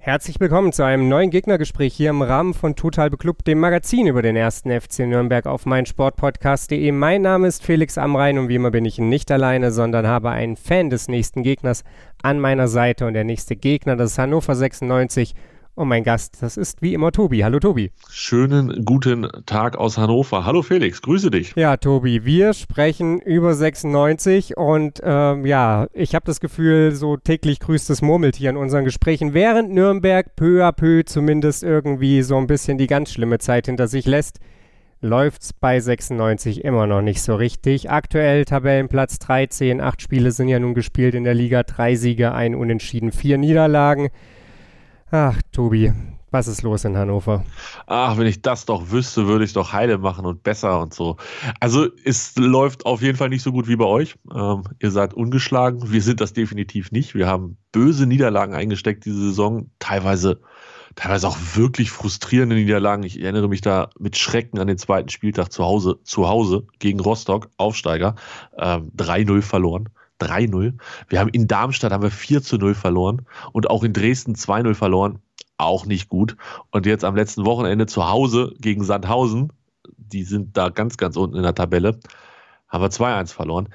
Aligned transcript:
Herzlich 0.00 0.38
willkommen 0.38 0.72
zu 0.72 0.84
einem 0.84 1.08
neuen 1.08 1.30
Gegnergespräch 1.30 1.92
hier 1.92 2.10
im 2.10 2.22
Rahmen 2.22 2.54
von 2.54 2.76
Total 2.76 3.10
Beklubbt, 3.10 3.48
dem 3.48 3.58
Magazin 3.58 4.06
über 4.06 4.22
den 4.22 4.36
ersten 4.36 4.70
FC 4.70 5.00
Nürnberg 5.00 5.44
auf 5.46 5.66
meinsportpodcast.de. 5.66 6.92
Mein 6.92 7.22
Name 7.22 7.48
ist 7.48 7.64
Felix 7.64 7.98
Amrein 7.98 8.38
und 8.38 8.48
wie 8.48 8.54
immer 8.54 8.70
bin 8.70 8.84
ich 8.84 8.98
nicht 8.98 9.28
alleine, 9.32 9.72
sondern 9.72 10.06
habe 10.06 10.30
einen 10.30 10.56
Fan 10.56 10.88
des 10.88 11.08
nächsten 11.08 11.42
Gegners 11.42 11.82
an 12.22 12.38
meiner 12.38 12.68
Seite 12.68 13.08
und 13.08 13.14
der 13.14 13.24
nächste 13.24 13.56
Gegner, 13.56 13.96
das 13.96 14.12
ist 14.12 14.18
Hannover 14.18 14.54
96 14.54 15.34
und 15.78 15.88
mein 15.88 16.02
Gast, 16.02 16.38
das 16.40 16.56
ist 16.56 16.82
wie 16.82 16.92
immer 16.92 17.12
Tobi. 17.12 17.44
Hallo 17.44 17.60
Tobi. 17.60 17.92
Schönen 18.10 18.84
guten 18.84 19.28
Tag 19.46 19.78
aus 19.78 19.96
Hannover. 19.96 20.44
Hallo 20.44 20.62
Felix, 20.62 21.00
grüße 21.00 21.30
dich. 21.30 21.54
Ja, 21.54 21.76
Tobi, 21.76 22.24
wir 22.24 22.52
sprechen 22.52 23.20
über 23.20 23.54
96 23.54 24.56
und 24.56 25.00
ähm, 25.04 25.46
ja, 25.46 25.86
ich 25.92 26.16
habe 26.16 26.26
das 26.26 26.40
Gefühl, 26.40 26.96
so 26.96 27.16
täglich 27.16 27.60
grüßt 27.60 27.88
das 27.88 28.02
Murmeltier 28.02 28.50
in 28.50 28.56
unseren 28.56 28.84
Gesprächen, 28.84 29.34
während 29.34 29.70
Nürnberg 29.70 30.34
peu 30.34 30.66
à 30.66 30.72
peu 30.72 31.04
zumindest 31.04 31.62
irgendwie 31.62 32.22
so 32.22 32.36
ein 32.36 32.48
bisschen 32.48 32.76
die 32.76 32.88
ganz 32.88 33.12
schlimme 33.12 33.38
Zeit 33.38 33.66
hinter 33.66 33.86
sich 33.86 34.04
lässt 34.04 34.40
läuft 35.00 35.42
es 35.42 35.52
bei 35.52 35.78
96 35.78 36.64
immer 36.64 36.88
noch 36.88 37.02
nicht 37.02 37.22
so 37.22 37.36
richtig. 37.36 37.88
Aktuell 37.88 38.44
Tabellenplatz 38.44 39.20
13, 39.20 39.80
acht 39.80 40.02
Spiele 40.02 40.32
sind 40.32 40.48
ja 40.48 40.58
nun 40.58 40.74
gespielt 40.74 41.14
in 41.14 41.22
der 41.22 41.34
Liga, 41.34 41.62
drei 41.62 41.94
Siege, 41.94 42.32
ein 42.32 42.56
Unentschieden, 42.56 43.12
vier 43.12 43.38
Niederlagen. 43.38 44.08
Ach, 45.10 45.40
Tobi, 45.52 45.90
was 46.30 46.48
ist 46.48 46.60
los 46.60 46.84
in 46.84 46.98
Hannover? 46.98 47.42
Ach, 47.86 48.18
wenn 48.18 48.26
ich 48.26 48.42
das 48.42 48.66
doch 48.66 48.90
wüsste, 48.90 49.26
würde 49.26 49.46
ich 49.46 49.54
doch 49.54 49.72
heile 49.72 49.96
machen 49.96 50.26
und 50.26 50.42
besser 50.42 50.82
und 50.82 50.92
so. 50.92 51.16
Also 51.60 51.86
es 52.04 52.36
läuft 52.36 52.84
auf 52.84 53.00
jeden 53.00 53.16
Fall 53.16 53.30
nicht 53.30 53.42
so 53.42 53.50
gut 53.50 53.68
wie 53.68 53.76
bei 53.76 53.86
euch. 53.86 54.16
Ähm, 54.34 54.64
ihr 54.80 54.90
seid 54.90 55.14
ungeschlagen. 55.14 55.90
Wir 55.90 56.02
sind 56.02 56.20
das 56.20 56.34
definitiv 56.34 56.92
nicht. 56.92 57.14
Wir 57.14 57.26
haben 57.26 57.56
böse 57.72 58.06
Niederlagen 58.06 58.52
eingesteckt 58.52 59.06
diese 59.06 59.28
Saison. 59.28 59.70
Teilweise, 59.78 60.42
teilweise 60.94 61.28
auch 61.28 61.38
wirklich 61.54 61.90
frustrierende 61.90 62.56
Niederlagen. 62.56 63.02
Ich 63.04 63.18
erinnere 63.18 63.48
mich 63.48 63.62
da 63.62 63.88
mit 63.98 64.18
Schrecken 64.18 64.58
an 64.58 64.66
den 64.66 64.76
zweiten 64.76 65.08
Spieltag 65.08 65.50
zu 65.50 65.64
Hause, 65.64 66.00
zu 66.04 66.28
Hause 66.28 66.66
gegen 66.80 67.00
Rostock, 67.00 67.48
Aufsteiger. 67.56 68.14
Ähm, 68.58 68.92
3-0 68.94 69.40
verloren. 69.40 69.88
3-0. 70.20 70.74
Wir 71.08 71.20
haben 71.20 71.30
in 71.30 71.46
Darmstadt 71.46 71.92
haben 71.92 72.02
wir 72.02 72.10
4 72.10 72.42
zu 72.42 72.56
0 72.56 72.74
verloren 72.74 73.22
und 73.52 73.70
auch 73.70 73.84
in 73.84 73.92
Dresden 73.92 74.34
2-0 74.34 74.74
verloren. 74.74 75.18
Auch 75.56 75.86
nicht 75.86 76.08
gut. 76.08 76.36
Und 76.70 76.86
jetzt 76.86 77.04
am 77.04 77.16
letzten 77.16 77.44
Wochenende 77.44 77.86
zu 77.86 78.08
Hause 78.08 78.54
gegen 78.60 78.84
Sandhausen, 78.84 79.52
die 79.96 80.22
sind 80.22 80.56
da 80.56 80.68
ganz, 80.68 80.96
ganz 80.96 81.16
unten 81.16 81.36
in 81.36 81.42
der 81.42 81.54
Tabelle, 81.54 81.98
haben 82.68 82.82
wir 82.82 82.90
2-1 82.90 83.32
verloren. 83.32 83.68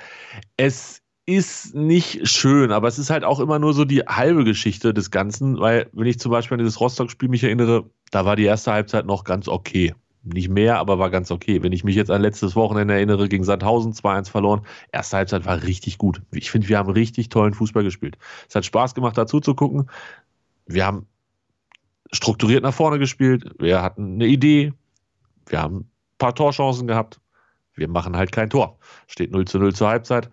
Es 0.55 1.01
ist 1.25 1.73
nicht 1.73 2.27
schön, 2.27 2.71
aber 2.71 2.87
es 2.87 2.99
ist 2.99 3.09
halt 3.09 3.23
auch 3.23 3.39
immer 3.39 3.59
nur 3.59 3.73
so 3.73 3.85
die 3.85 4.01
halbe 4.01 4.43
Geschichte 4.43 4.93
des 4.93 5.09
Ganzen, 5.09 5.59
weil 5.59 5.89
wenn 5.93 6.07
ich 6.07 6.19
zum 6.19 6.31
Beispiel 6.31 6.55
an 6.55 6.59
dieses 6.59 6.79
Rostock-Spiel 6.79 7.29
mich 7.29 7.43
erinnere, 7.43 7.89
da 8.11 8.25
war 8.25 8.35
die 8.35 8.43
erste 8.43 8.71
Halbzeit 8.73 9.05
noch 9.05 9.23
ganz 9.23 9.47
okay. 9.47 9.93
Nicht 10.25 10.47
mehr, 10.47 10.77
aber 10.79 10.99
war 10.99 11.09
ganz 11.09 11.31
okay. 11.31 11.63
Wenn 11.63 11.73
ich 11.73 11.83
mich 11.83 11.95
jetzt 11.95 12.09
an 12.09 12.21
letztes 12.21 12.55
Wochenende 12.55 12.93
erinnere, 12.93 13.27
gegen 13.27 13.43
Sandhausen 13.43 13.91
2-1 13.91 14.29
verloren. 14.29 14.61
Erste 14.93 15.17
Halbzeit 15.17 15.45
war 15.45 15.63
richtig 15.63 15.97
gut. 15.97 16.21
Ich 16.31 16.49
finde, 16.49 16.69
wir 16.69 16.77
haben 16.77 16.89
richtig 16.89 17.27
tollen 17.27 17.53
Fußball 17.53 17.83
gespielt. 17.83 18.17
Es 18.47 18.55
hat 18.55 18.63
Spaß 18.63 18.95
gemacht, 18.95 19.17
dazu 19.17 19.41
zu 19.41 19.53
gucken. 19.53 19.89
Wir 20.65 20.85
haben 20.85 21.07
strukturiert 22.13 22.63
nach 22.63 22.73
vorne 22.73 22.99
gespielt. 22.99 23.53
Wir 23.59 23.81
hatten 23.81 24.13
eine 24.13 24.27
Idee. 24.27 24.71
Wir 25.47 25.61
haben 25.61 25.79
ein 25.79 25.91
paar 26.17 26.33
Torchancen 26.33 26.87
gehabt. 26.87 27.19
Wir 27.75 27.89
machen 27.89 28.15
halt 28.15 28.31
kein 28.31 28.49
Tor. 28.49 28.79
Steht 29.07 29.31
0 29.31 29.45
zu 29.45 29.59
0 29.59 29.75
zur 29.75 29.89
Halbzeit. 29.89 30.29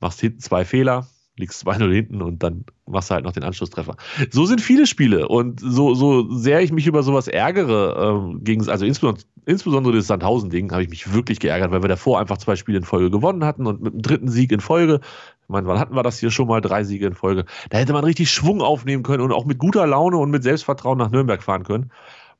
Machst 0.00 0.20
hinten 0.20 0.40
zwei 0.40 0.64
Fehler 0.64 1.06
liegst 1.36 1.66
2-0 1.66 1.92
hinten 1.92 2.22
und 2.22 2.42
dann 2.42 2.64
machst 2.86 3.10
du 3.10 3.14
halt 3.14 3.24
noch 3.24 3.32
den 3.32 3.42
Anschlusstreffer. 3.42 3.96
So 4.30 4.46
sind 4.46 4.60
viele 4.60 4.86
Spiele 4.86 5.26
und 5.28 5.58
so, 5.60 5.94
so 5.94 6.30
sehr 6.30 6.60
ich 6.60 6.72
mich 6.72 6.86
über 6.86 7.02
sowas 7.02 7.26
ärgere, 7.26 8.22
ähm, 8.22 8.44
gegen, 8.44 8.68
also 8.68 8.84
insbesondere, 8.84 9.24
insbesondere 9.44 9.96
das 9.96 10.06
Sandhausen-Ding, 10.06 10.70
habe 10.70 10.84
ich 10.84 10.90
mich 10.90 11.12
wirklich 11.12 11.40
geärgert, 11.40 11.72
weil 11.72 11.82
wir 11.82 11.88
davor 11.88 12.20
einfach 12.20 12.38
zwei 12.38 12.56
Spiele 12.56 12.78
in 12.78 12.84
Folge 12.84 13.10
gewonnen 13.10 13.44
hatten 13.44 13.66
und 13.66 13.82
mit 13.82 13.94
dem 13.94 14.02
dritten 14.02 14.28
Sieg 14.28 14.52
in 14.52 14.60
Folge, 14.60 15.00
ich 15.42 15.48
meine, 15.48 15.66
wann 15.66 15.78
hatten 15.78 15.96
wir 15.96 16.02
das 16.02 16.18
hier 16.18 16.30
schon 16.30 16.48
mal, 16.48 16.60
drei 16.60 16.84
Siege 16.84 17.06
in 17.06 17.14
Folge, 17.14 17.44
da 17.70 17.78
hätte 17.78 17.92
man 17.92 18.04
richtig 18.04 18.30
Schwung 18.30 18.62
aufnehmen 18.62 19.02
können 19.02 19.22
und 19.22 19.32
auch 19.32 19.44
mit 19.44 19.58
guter 19.58 19.86
Laune 19.86 20.16
und 20.18 20.30
mit 20.30 20.42
Selbstvertrauen 20.42 20.98
nach 20.98 21.10
Nürnberg 21.10 21.42
fahren 21.42 21.64
können. 21.64 21.90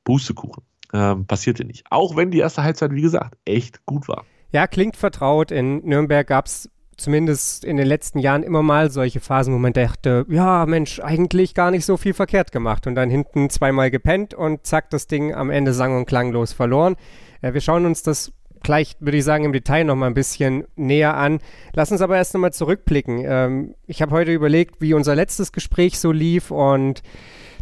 Pustekuchen. 0.04 0.62
Ähm, 0.92 1.26
passierte 1.26 1.64
nicht. 1.64 1.84
Auch 1.90 2.16
wenn 2.16 2.30
die 2.30 2.38
erste 2.38 2.62
Halbzeit, 2.62 2.92
wie 2.92 3.02
gesagt, 3.02 3.36
echt 3.44 3.84
gut 3.84 4.06
war. 4.06 4.24
Ja, 4.52 4.68
klingt 4.68 4.96
vertraut. 4.96 5.50
In 5.50 5.84
Nürnberg 5.84 6.26
gab 6.26 6.46
es 6.46 6.70
zumindest 6.96 7.64
in 7.64 7.76
den 7.76 7.86
letzten 7.86 8.18
Jahren 8.18 8.42
immer 8.42 8.62
mal 8.62 8.90
solche 8.90 9.20
Phasen, 9.20 9.54
wo 9.54 9.58
man 9.58 9.72
dachte, 9.72 10.24
ja, 10.28 10.66
Mensch, 10.66 11.00
eigentlich 11.00 11.54
gar 11.54 11.70
nicht 11.70 11.84
so 11.84 11.96
viel 11.96 12.14
verkehrt 12.14 12.52
gemacht 12.52 12.86
und 12.86 12.94
dann 12.94 13.10
hinten 13.10 13.50
zweimal 13.50 13.90
gepennt 13.90 14.34
und 14.34 14.66
zack, 14.66 14.90
das 14.90 15.06
Ding 15.06 15.34
am 15.34 15.50
Ende 15.50 15.72
sang- 15.72 15.96
und 15.96 16.06
klanglos 16.06 16.52
verloren. 16.52 16.96
Äh, 17.42 17.54
wir 17.54 17.60
schauen 17.60 17.86
uns 17.86 18.02
das 18.02 18.32
gleich, 18.62 18.96
würde 18.98 19.18
ich 19.18 19.24
sagen, 19.24 19.44
im 19.44 19.52
Detail 19.52 19.84
noch 19.84 19.94
mal 19.94 20.06
ein 20.06 20.14
bisschen 20.14 20.64
näher 20.74 21.16
an. 21.16 21.38
Lass 21.74 21.92
uns 21.92 22.00
aber 22.00 22.16
erst 22.16 22.34
nochmal 22.34 22.52
zurückblicken. 22.52 23.22
Ähm, 23.24 23.74
ich 23.86 24.02
habe 24.02 24.12
heute 24.12 24.32
überlegt, 24.32 24.80
wie 24.80 24.94
unser 24.94 25.14
letztes 25.14 25.52
Gespräch 25.52 25.98
so 25.98 26.10
lief 26.10 26.50
und 26.50 27.02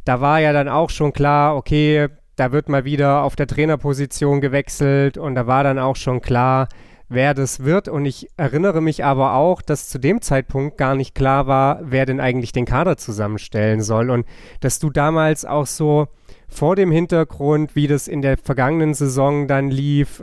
da 0.05 0.21
war 0.21 0.41
ja 0.41 0.53
dann 0.53 0.69
auch 0.69 0.91
schon 0.91 1.13
klar, 1.13 1.57
okay, 1.57 2.09
da 2.37 2.51
wird 2.51 2.69
mal 2.69 2.85
wieder 2.85 3.23
auf 3.23 3.37
der 3.37 3.47
Trainerposition 3.47 4.41
gewechselt 4.41 5.19
und 5.19 5.35
da 5.35 5.47
war 5.47 5.65
dann 5.65 5.79
auch 5.79 5.97
schon 5.97 6.23
klar, 6.23 6.69
wer 7.09 7.35
das 7.35 7.65
wird. 7.65 7.89
Und 7.89 8.07
ich 8.07 8.29
erinnere 8.37 8.81
mich 8.81 9.05
aber 9.05 9.35
auch, 9.35 9.63
dass 9.63 9.89
zu 9.89 9.99
dem 9.99 10.21
Zeitpunkt 10.21 10.79
gar 10.79 10.95
nicht 10.95 11.15
klar 11.15 11.47
war, 11.47 11.81
wer 11.83 12.07
denn 12.07 12.21
eigentlich 12.21 12.53
den 12.53 12.67
Kader 12.67 12.97
zusammenstellen 12.97 13.83
soll. 13.83 14.11
Und 14.11 14.27
dass 14.61 14.79
du 14.79 14.91
damals 14.91 15.45
auch 15.45 15.67
so 15.67 16.09
vor 16.49 16.77
dem 16.77 16.91
Hintergrund, 16.91 17.75
wie 17.77 17.87
das 17.87 18.09
in 18.09 18.23
der 18.23 18.37
vergangenen 18.37 18.95
Saison 18.95 19.49
dann 19.49 19.71
lief, 19.71 20.23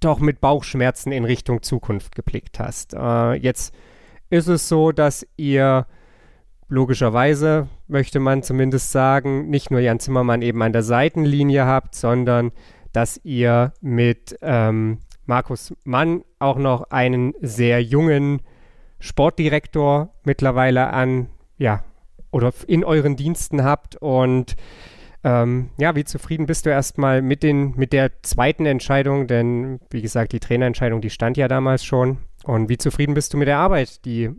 doch 0.00 0.18
mit 0.18 0.40
Bauchschmerzen 0.40 1.12
in 1.12 1.24
Richtung 1.24 1.62
Zukunft 1.62 2.14
geblickt 2.14 2.58
hast. 2.58 2.94
Äh, 2.94 3.34
jetzt 3.34 3.74
ist 4.30 4.48
es 4.48 4.68
so, 4.68 4.92
dass 4.92 5.26
ihr 5.36 5.86
logischerweise, 6.68 7.68
möchte 7.86 8.18
man 8.18 8.42
zumindest 8.42 8.90
sagen, 8.90 9.48
nicht 9.48 9.70
nur 9.70 9.80
Jan 9.80 10.00
Zimmermann 10.00 10.42
eben 10.42 10.62
an 10.62 10.72
der 10.72 10.82
Seitenlinie 10.82 11.64
habt, 11.64 11.94
sondern 11.94 12.52
dass 12.92 13.20
ihr 13.24 13.72
mit 13.80 14.36
ähm, 14.42 14.98
Markus 15.26 15.74
Mann 15.84 16.22
auch 16.38 16.56
noch 16.56 16.90
einen 16.90 17.34
sehr 17.40 17.82
jungen 17.82 18.42
Sportdirektor 18.98 20.14
mittlerweile 20.24 20.92
an, 20.92 21.28
ja, 21.58 21.84
oder 22.30 22.52
in 22.66 22.84
euren 22.84 23.16
Diensten 23.16 23.64
habt. 23.64 23.96
Und 23.96 24.56
ähm, 25.24 25.70
ja, 25.78 25.96
wie 25.96 26.04
zufrieden 26.04 26.46
bist 26.46 26.66
du 26.66 26.70
erstmal 26.70 27.22
mit, 27.22 27.42
den, 27.42 27.74
mit 27.76 27.92
der 27.92 28.22
zweiten 28.22 28.66
Entscheidung? 28.66 29.26
Denn, 29.26 29.80
wie 29.90 30.02
gesagt, 30.02 30.32
die 30.32 30.40
Trainerentscheidung, 30.40 31.00
die 31.00 31.10
stand 31.10 31.36
ja 31.36 31.48
damals 31.48 31.84
schon. 31.84 32.18
Und 32.44 32.68
wie 32.68 32.78
zufrieden 32.78 33.14
bist 33.14 33.34
du 33.34 33.38
mit 33.38 33.48
der 33.48 33.58
Arbeit, 33.58 34.04
die 34.04 34.30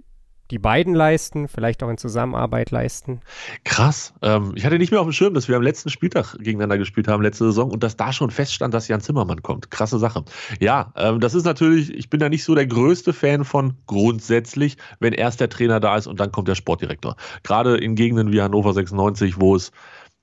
die 0.51 0.59
beiden 0.59 0.93
leisten, 0.93 1.47
vielleicht 1.47 1.83
auch 1.83 1.89
in 1.89 1.97
Zusammenarbeit 1.97 2.71
leisten. 2.71 3.21
Krass. 3.63 4.13
Ähm, 4.21 4.53
ich 4.55 4.65
hatte 4.65 4.77
nicht 4.77 4.91
mehr 4.91 5.01
auf 5.01 5.07
dem 5.07 5.13
Schirm, 5.13 5.33
dass 5.33 5.47
wir 5.47 5.55
am 5.55 5.61
letzten 5.61 5.89
Spieltag 5.89 6.37
gegeneinander 6.37 6.77
gespielt 6.77 7.07
haben, 7.07 7.21
letzte 7.21 7.45
Saison, 7.45 7.71
und 7.71 7.83
dass 7.83 7.97
da 7.97 8.13
schon 8.13 8.31
feststand, 8.31 8.73
dass 8.73 8.87
Jan 8.87 9.01
Zimmermann 9.01 9.41
kommt. 9.41 9.71
Krasse 9.71 9.99
Sache. 9.99 10.23
Ja, 10.59 10.93
ähm, 10.95 11.19
das 11.19 11.33
ist 11.33 11.45
natürlich, 11.45 11.93
ich 11.93 12.09
bin 12.09 12.19
da 12.19 12.29
nicht 12.29 12.43
so 12.43 12.55
der 12.55 12.67
größte 12.67 13.13
Fan 13.13 13.45
von 13.45 13.73
grundsätzlich, 13.85 14.77
wenn 14.99 15.13
erst 15.13 15.39
der 15.39 15.49
Trainer 15.49 15.79
da 15.79 15.97
ist 15.97 16.07
und 16.07 16.19
dann 16.19 16.31
kommt 16.31 16.47
der 16.47 16.55
Sportdirektor. 16.55 17.15
Gerade 17.43 17.77
in 17.77 17.95
Gegenden 17.95 18.31
wie 18.31 18.41
Hannover 18.41 18.73
96, 18.73 19.39
wo 19.39 19.55
es 19.55 19.71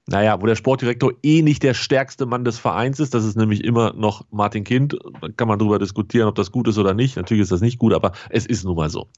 naja, 0.06 0.40
wo 0.40 0.46
der 0.46 0.54
Sportdirektor 0.54 1.12
eh 1.22 1.40
nicht 1.40 1.62
der 1.62 1.72
stärkste 1.72 2.26
Mann 2.26 2.44
des 2.44 2.58
Vereins 2.58 3.00
ist. 3.00 3.14
Das 3.14 3.24
ist 3.24 3.36
nämlich 3.36 3.64
immer 3.64 3.94
noch 3.94 4.26
Martin 4.30 4.64
Kind. 4.64 4.98
Da 5.20 5.28
kann 5.34 5.48
man 5.48 5.58
darüber 5.58 5.78
diskutieren, 5.78 6.28
ob 6.28 6.34
das 6.34 6.52
gut 6.52 6.68
ist 6.68 6.76
oder 6.76 6.92
nicht. 6.92 7.16
Natürlich 7.16 7.42
ist 7.42 7.52
das 7.52 7.62
nicht 7.62 7.78
gut, 7.78 7.94
aber 7.94 8.12
es 8.28 8.44
ist 8.44 8.64
nun 8.64 8.76
mal 8.76 8.90
so. 8.90 9.08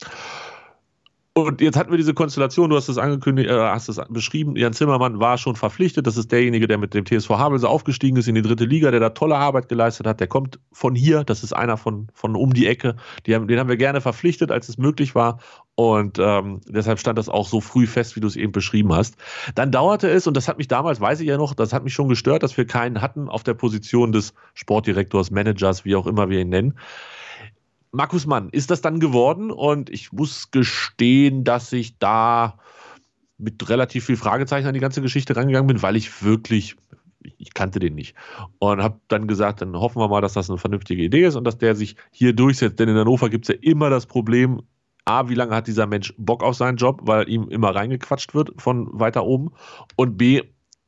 Und 1.39 1.61
jetzt 1.61 1.77
hatten 1.77 1.91
wir 1.91 1.99
diese 1.99 2.15
Konstellation, 2.15 2.71
du 2.71 2.77
hast 2.77 2.89
es 2.89 2.97
angekündigt, 2.97 3.51
äh, 3.51 3.53
hast 3.53 3.91
es 3.91 4.01
beschrieben, 4.09 4.57
Jan 4.57 4.73
Zimmermann 4.73 5.21
war 5.21 5.37
schon 5.37 5.55
verpflichtet. 5.55 6.07
Das 6.07 6.17
ist 6.17 6.33
derjenige, 6.33 6.67
der 6.67 6.79
mit 6.79 6.95
dem 6.95 7.05
TSV 7.05 7.29
Havelse 7.29 7.69
aufgestiegen 7.69 8.17
ist 8.17 8.27
in 8.27 8.37
die 8.37 8.41
dritte 8.41 8.65
Liga, 8.65 8.91
der 8.91 9.01
da 9.01 9.11
tolle 9.11 9.37
Arbeit 9.37 9.69
geleistet 9.69 10.07
hat. 10.07 10.19
Der 10.19 10.29
kommt 10.29 10.59
von 10.73 10.95
hier, 10.95 11.25
das 11.25 11.43
ist 11.43 11.53
einer 11.53 11.77
von, 11.77 12.09
von 12.15 12.37
um 12.37 12.55
die 12.55 12.67
Ecke. 12.67 12.97
Die 13.27 13.35
haben, 13.35 13.49
den 13.49 13.59
haben 13.59 13.69
wir 13.69 13.77
gerne 13.77 14.01
verpflichtet, 14.01 14.51
als 14.51 14.71
es 14.71 14.79
möglich 14.79 15.15
war. 15.15 15.39
Und 15.75 16.19
ähm, 16.19 16.63
deshalb 16.67 17.01
stand 17.01 17.19
das 17.19 17.29
auch 17.29 17.47
so 17.47 17.61
früh 17.61 17.87
fest, 17.87 18.17
wie 18.17 18.21
du 18.21 18.29
es 18.29 18.37
eben 18.37 18.53
beschrieben 18.53 18.95
hast. 18.95 19.17
Dann 19.55 19.71
dauerte 19.71 20.09
es, 20.09 20.27
und 20.27 20.39
das 20.39 20.49
hat 20.49 20.57
mich 20.57 20.69
damals, 20.69 21.03
weiß 21.03 21.21
ich 21.21 21.29
ja 21.29 21.37
noch, 21.37 21.53
das 21.53 21.75
hat 21.75 21.85
mich 21.85 21.93
schon 21.93 22.09
gestört, 22.09 22.45
dass 22.45 22.57
wir 22.57 22.67
keinen 22.67 23.03
hatten 23.03 23.29
auf 23.29 23.43
der 23.43 23.53
Position 23.53 24.11
des 24.11 24.33
Sportdirektors, 24.55 25.31
Managers, 25.31 25.85
wie 25.85 25.97
auch 25.97 26.07
immer 26.07 26.31
wir 26.31 26.41
ihn 26.41 26.49
nennen. 26.49 26.79
Markus 27.93 28.27
Mann 28.27 28.51
ist 28.51 28.71
das 28.71 28.81
dann 28.81 29.01
geworden 29.01 29.51
und 29.51 29.91
ich 29.91 30.13
muss 30.13 30.51
gestehen, 30.51 31.45
dass 31.45 31.73
ich 31.73 31.99
da 31.99 32.59
mit 33.39 33.69
relativ 33.69 34.07
viel 34.07 34.17
Fragezeichen 34.17 34.67
an 34.67 34.75
die 34.75 34.81
ganze 34.81 35.03
Geschichte 35.03 35.37
rangegangen 35.37 35.67
bin, 35.67 35.83
weil 35.83 35.97
ich 35.97 36.23
wirklich, 36.23 36.77
ich 37.21 37.55
kannte 37.55 37.79
den 37.79 37.95
nicht. 37.95 38.15
Und 38.59 38.83
habe 38.83 39.01
dann 39.09 39.27
gesagt, 39.27 39.61
dann 39.61 39.77
hoffen 39.77 40.01
wir 40.01 40.09
mal, 40.09 40.21
dass 40.21 40.35
das 40.35 40.49
eine 40.49 40.59
vernünftige 40.59 41.03
Idee 41.03 41.27
ist 41.27 41.37
und 41.37 41.45
dass 41.45 41.59
der 41.59 41.75
sich 41.75 41.97
hier 42.11 42.33
durchsetzt. 42.33 42.79
Denn 42.79 42.89
in 42.89 42.97
Hannover 42.97 43.29
gibt 43.29 43.49
es 43.49 43.55
ja 43.55 43.61
immer 43.61 43.91
das 43.91 44.07
Problem, 44.07 44.63
A, 45.05 45.29
wie 45.29 45.35
lange 45.35 45.55
hat 45.55 45.69
dieser 45.69 45.87
Mensch 45.87 46.13
Bock 46.19 46.43
auf 46.43 46.57
seinen 46.57 46.77
Job, 46.77 47.03
weil 47.05 47.29
ihm 47.29 47.49
immer 47.49 47.75
reingequatscht 47.75 48.35
wird 48.35 48.61
von 48.61 48.89
weiter 48.93 49.25
oben. 49.25 49.53
Und 49.95 50.17
B, 50.19 50.43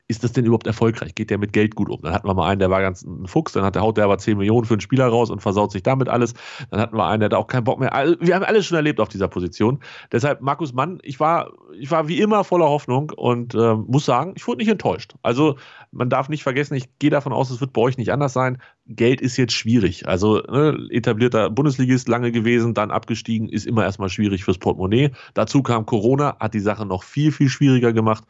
ist 0.09 0.25
das 0.25 0.33
denn 0.33 0.47
überhaupt 0.47 0.67
erfolgreich? 0.67 1.15
Geht 1.15 1.29
der 1.29 1.37
mit 1.37 1.53
Geld 1.53 1.75
gut 1.75 1.91
um? 1.91 2.01
Dann 2.01 2.15
hatten 2.15 2.27
wir 2.27 2.33
mal 2.33 2.49
einen, 2.49 2.61
der 2.61 2.71
war 2.71 2.81
ganz 2.81 3.03
ein 3.03 3.27
Fuchs, 3.27 3.53
dann 3.53 3.63
hat 3.63 3.75
der 3.75 3.83
haut 3.83 3.99
der 3.99 4.05
aber 4.05 4.17
10 4.17 4.39
Millionen 4.39 4.65
für 4.65 4.75
einen 4.75 4.81
Spieler 4.81 5.07
raus 5.07 5.29
und 5.29 5.43
versaut 5.43 5.71
sich 5.71 5.83
damit 5.83 6.09
alles. 6.09 6.33
Dann 6.71 6.81
hatten 6.81 6.97
wir 6.97 7.07
einen, 7.07 7.21
der 7.21 7.27
hat 7.27 7.35
auch 7.35 7.47
keinen 7.47 7.65
Bock 7.65 7.79
mehr. 7.79 8.17
Wir 8.19 8.35
haben 8.35 8.43
alles 8.43 8.65
schon 8.65 8.77
erlebt 8.77 9.01
auf 9.01 9.11
dieser 9.11 9.29
Position. 9.29 9.81
Deshalb, 10.11 10.41
Markus 10.41 10.73
Mann, 10.73 10.99
ich 11.03 11.21
war, 11.21 11.53
ich 11.79 11.91
war 11.91 12.09
wie 12.09 12.21
immer 12.23 12.43
voller 12.43 12.71
Hoffnung 12.71 13.13
und 13.15 13.55
äh, 13.55 13.75
muss 13.75 14.07
sagen, 14.07 14.33
ich 14.35 14.47
wurde 14.47 14.59
nicht 14.59 14.71
enttäuscht. 14.71 15.15
Also, 15.23 15.57
man 15.93 16.09
darf 16.09 16.31
nicht 16.31 16.43
vergessen, 16.43 16.75
ich 16.75 16.99
gehe 16.99 17.11
davon 17.11 17.35
aus, 17.35 17.51
es 17.51 17.61
wird 17.61 17.75
bei 17.75 17.83
euch 17.83 17.99
nicht 17.99 18.11
anders 18.11 18.33
sein. 18.33 18.59
Geld 18.87 19.21
ist 19.21 19.37
jetzt 19.37 19.53
schwierig. 19.53 20.09
Also, 20.09 20.39
ne, 20.41 20.89
etablierter 20.91 21.51
Bundesligist 21.51 22.09
lange 22.09 22.33
gewesen, 22.33 22.73
dann 22.73 22.91
abgestiegen, 22.91 23.51
ist 23.51 23.67
immer 23.67 23.85
erstmal 23.85 24.09
schwierig 24.09 24.45
fürs 24.45 24.59
Portemonnaie. 24.59 25.11
Dazu 25.35 25.63
kam 25.63 25.85
Corona, 25.85 26.37
hat 26.41 26.55
die 26.55 26.61
Sache 26.61 26.87
noch 26.87 27.03
viel, 27.03 27.31
viel 27.31 27.51
schwieriger 27.51 27.93
gemacht 27.93 28.25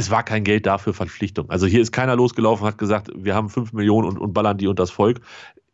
es 0.00 0.10
war 0.10 0.22
kein 0.22 0.44
Geld 0.44 0.66
dafür 0.66 0.94
Verpflichtung. 0.94 1.50
Also 1.50 1.66
hier 1.66 1.80
ist 1.80 1.92
keiner 1.92 2.16
losgelaufen, 2.16 2.66
hat 2.66 2.78
gesagt, 2.78 3.10
wir 3.14 3.34
haben 3.34 3.50
5 3.50 3.72
Millionen 3.72 4.08
und, 4.08 4.18
und 4.18 4.32
ballern 4.32 4.58
die 4.58 4.66
und 4.66 4.78
das 4.78 4.90
Volk. 4.90 5.20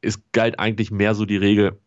Es 0.03 0.21
galt 0.33 0.59
eigentlich 0.59 0.91
mehr 0.91 1.15
so 1.15 1.25
die 1.25 1.37
Regel, 1.37 1.79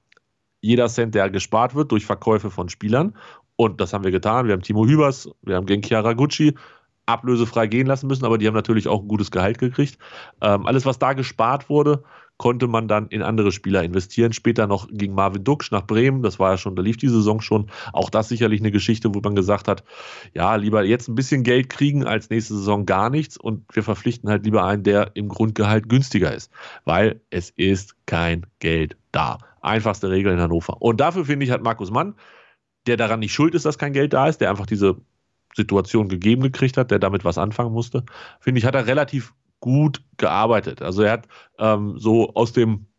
jeder 0.62 0.88
Cent, 0.88 1.16
der 1.16 1.30
gespart 1.30 1.76
wird 1.76 1.92
durch 1.92 2.06
Verkäufe 2.06 2.50
von 2.50 2.70
Spielern, 2.70 3.14
und 3.56 3.82
das 3.82 3.92
haben 3.92 4.06
wir 4.06 4.12
getan. 4.12 4.46
Wir 4.46 4.54
haben 4.54 4.62
Timo 4.62 4.86
Hübers, 4.86 5.30
wir 5.42 5.58
haben 5.58 5.66
Genki 5.66 5.90
Haraguchi 5.90 6.56
ablösefrei 7.06 7.68
gehen 7.68 7.88
lassen 7.88 8.08
müssen, 8.08 8.24
aber 8.24 8.38
die 8.38 8.48
haben 8.48 8.54
natürlich 8.54 8.88
auch 8.88 9.02
ein 9.02 9.10
gutes 9.10 9.32
Gehalt 9.32 9.58
gekriegt. 9.58 9.98
Ähm, 10.40 10.66
alles, 10.66 10.86
was 10.86 10.98
da 10.98 11.12
gespart 11.12 11.70
wurde, 11.70 12.04
konnte 12.40 12.68
man 12.68 12.88
dann 12.88 13.08
in 13.10 13.22
andere 13.22 13.52
Spieler 13.52 13.84
investieren. 13.84 14.32
Später 14.34 14.66
noch 14.66 14.88
ging 14.90 15.14
Marvin 15.14 15.44
Duksch 15.44 15.72
nach 15.72 15.86
Bremen, 15.86 16.24
das 16.24 16.40
war 16.40 16.52
ja 16.52 16.58
schon, 16.58 16.76
da 16.76 16.82
lief 16.82 16.96
die 16.98 17.10
Saison 17.10 17.42
schon. 17.42 17.70
Auch 17.92 18.10
das 18.10 18.30
sicherlich 18.30 18.62
eine 18.62 18.72
Geschichte, 18.72 19.14
wo 19.14 19.20
man 19.20 19.36
gesagt 19.36 19.68
hat, 19.68 19.84
ja, 20.34 20.56
lieber 20.56 20.84
jetzt 20.84 21.10
ein 21.10 21.16
bisschen 21.16 21.44
Geld 21.44 21.70
kriegen 21.70 22.06
als 22.06 22.30
nächste 22.30 22.56
Saison 22.56 22.86
gar 22.86 23.10
nichts 23.10 23.38
und 23.38 23.66
wir 23.74 23.84
verpflichten 23.84 24.30
halt 24.30 24.46
lieber 24.46 24.64
einen, 24.64 24.84
der 24.84 25.12
im 25.16 25.28
Grundgehalt 25.28 25.90
günstiger 25.90 26.34
ist, 26.34 26.50
weil 26.86 27.20
es 27.30 27.52
ist 27.52 27.96
kein 28.06 28.46
Geld 28.60 28.96
da. 29.12 29.40
Einfachste 29.62 30.10
Regel 30.10 30.32
in 30.32 30.40
Hannover. 30.40 30.82
Und 30.82 31.02
dafür 31.02 31.26
finde 31.26 31.46
ich, 31.46 31.52
hat 31.52 31.62
Markus 31.62 31.92
Mann, 31.92 32.16
der 32.88 32.96
daran 32.96 33.20
nicht 33.20 33.34
schuld 33.34 33.54
ist, 33.54 33.66
dass 33.66 33.78
kein 33.78 33.92
Geld 33.92 34.14
da 34.14 34.30
ist, 34.30 34.40
der 34.40 34.50
einfach 34.50 34.66
diese 34.66 34.96
Situation 35.58 36.08
gegeben 36.08 36.42
gekriegt 36.42 36.78
hat, 36.78 36.90
der 36.90 37.00
damit 37.00 37.26
was 37.26 37.38
anfangen 37.38 37.74
musste, 37.74 38.06
finde 38.40 38.60
ich, 38.60 38.66
hat 38.66 38.76
er 38.76 38.88
relativ 38.88 39.34
gut 39.60 40.04
gearbeitet. 40.18 40.82
Also 40.82 41.04
er 41.04 41.14
hat 41.14 41.28
ähm, 41.58 41.98
so 41.98 42.34
aus 42.34 42.54
dem 42.54 42.90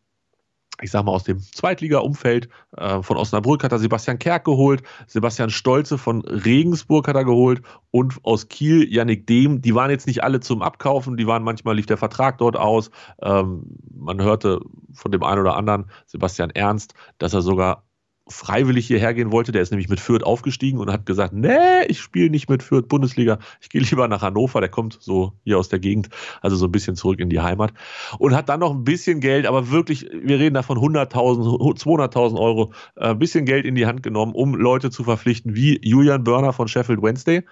ich 0.81 0.91
sag 0.91 1.05
mal, 1.05 1.11
aus 1.11 1.23
dem 1.23 1.39
Zweitliga-Umfeld 1.39 2.49
äh, 2.75 3.01
von 3.01 3.17
Osnabrück 3.17 3.63
hat 3.63 3.71
er 3.71 3.79
Sebastian 3.79 4.19
Kerk 4.19 4.45
geholt, 4.45 4.81
Sebastian 5.07 5.49
Stolze 5.49 5.97
von 5.97 6.21
Regensburg 6.21 7.07
hat 7.07 7.15
er 7.15 7.25
geholt 7.25 7.61
und 7.91 8.15
aus 8.23 8.49
Kiel 8.49 8.91
Yannick 8.91 9.27
Dehm. 9.27 9.61
Die 9.61 9.75
waren 9.75 9.91
jetzt 9.91 10.07
nicht 10.07 10.23
alle 10.23 10.39
zum 10.39 10.61
Abkaufen, 10.61 11.17
die 11.17 11.27
waren 11.27 11.43
manchmal 11.43 11.75
lief 11.75 11.85
der 11.85 11.97
Vertrag 11.97 12.37
dort 12.39 12.57
aus. 12.57 12.89
Ähm, 13.21 13.77
man 13.95 14.21
hörte 14.21 14.59
von 14.93 15.11
dem 15.11 15.23
einen 15.23 15.41
oder 15.41 15.55
anderen, 15.55 15.85
Sebastian 16.07 16.49
Ernst, 16.49 16.93
dass 17.19 17.33
er 17.33 17.41
sogar 17.41 17.83
freiwillig 18.31 18.87
hierher 18.87 19.13
gehen 19.13 19.31
wollte. 19.31 19.51
Der 19.51 19.61
ist 19.61 19.71
nämlich 19.71 19.89
mit 19.89 19.99
Fürth 19.99 20.23
aufgestiegen 20.23 20.79
und 20.79 20.91
hat 20.91 21.05
gesagt, 21.05 21.33
nee, 21.33 21.83
ich 21.87 21.99
spiele 21.99 22.29
nicht 22.29 22.49
mit 22.49 22.63
Fürth 22.63 22.87
Bundesliga, 22.87 23.39
ich 23.61 23.69
gehe 23.69 23.81
lieber 23.81 24.07
nach 24.07 24.21
Hannover, 24.21 24.59
der 24.59 24.69
kommt 24.69 24.97
so 24.99 25.33
hier 25.43 25.59
aus 25.59 25.69
der 25.69 25.79
Gegend, 25.79 26.09
also 26.41 26.55
so 26.55 26.65
ein 26.65 26.71
bisschen 26.71 26.95
zurück 26.95 27.19
in 27.19 27.29
die 27.29 27.41
Heimat. 27.41 27.73
Und 28.17 28.35
hat 28.35 28.49
dann 28.49 28.59
noch 28.59 28.71
ein 28.71 28.83
bisschen 28.83 29.19
Geld, 29.19 29.45
aber 29.45 29.69
wirklich, 29.69 30.09
wir 30.11 30.39
reden 30.39 30.55
da 30.55 30.63
von 30.63 30.77
100.000, 30.77 31.77
200.000 31.77 32.39
Euro, 32.39 32.73
äh, 32.95 33.09
ein 33.09 33.19
bisschen 33.19 33.45
Geld 33.45 33.65
in 33.65 33.75
die 33.75 33.85
Hand 33.85 34.03
genommen, 34.03 34.33
um 34.33 34.55
Leute 34.55 34.89
zu 34.89 35.03
verpflichten 35.03 35.55
wie 35.55 35.79
Julian 35.83 36.23
Börner 36.23 36.53
von 36.53 36.67
Sheffield 36.67 37.01
Wednesday, 37.01 37.43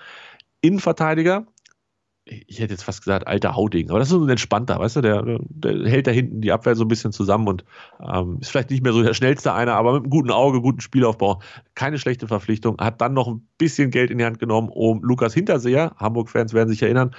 Innenverteidiger, 0.61 1.45
ich 2.47 2.59
hätte 2.59 2.73
jetzt 2.73 2.83
fast 2.83 3.03
gesagt, 3.03 3.27
alter 3.27 3.55
Hauding, 3.55 3.89
aber 3.89 3.99
das 3.99 4.09
ist 4.09 4.13
so 4.13 4.23
ein 4.23 4.29
entspannter, 4.29 4.79
weißt 4.79 4.97
du, 4.97 5.01
der, 5.01 5.39
der, 5.49 5.89
hält 5.89 6.07
da 6.07 6.11
hinten 6.11 6.41
die 6.41 6.51
Abwehr 6.51 6.75
so 6.75 6.83
ein 6.83 6.87
bisschen 6.87 7.11
zusammen 7.11 7.47
und 7.47 7.63
ähm, 8.01 8.37
ist 8.41 8.51
vielleicht 8.51 8.69
nicht 8.69 8.83
mehr 8.83 8.93
so 8.93 9.01
der 9.01 9.13
schnellste 9.13 9.53
einer, 9.53 9.73
aber 9.73 9.93
mit 9.93 10.03
einem 10.03 10.09
guten 10.09 10.31
Auge, 10.31 10.61
guten 10.61 10.81
Spielaufbau, 10.81 11.41
keine 11.75 11.97
schlechte 11.97 12.27
Verpflichtung, 12.27 12.77
hat 12.79 13.01
dann 13.01 13.13
noch 13.13 13.27
ein 13.27 13.47
bisschen 13.57 13.91
Geld 13.91 14.11
in 14.11 14.19
die 14.19 14.25
Hand 14.25 14.39
genommen, 14.39 14.69
um 14.69 15.03
Lukas 15.03 15.33
Hinterseher, 15.33 15.93
Hamburg-Fans 15.97 16.53
werden 16.53 16.69
sich 16.69 16.81
erinnern, 16.81 17.15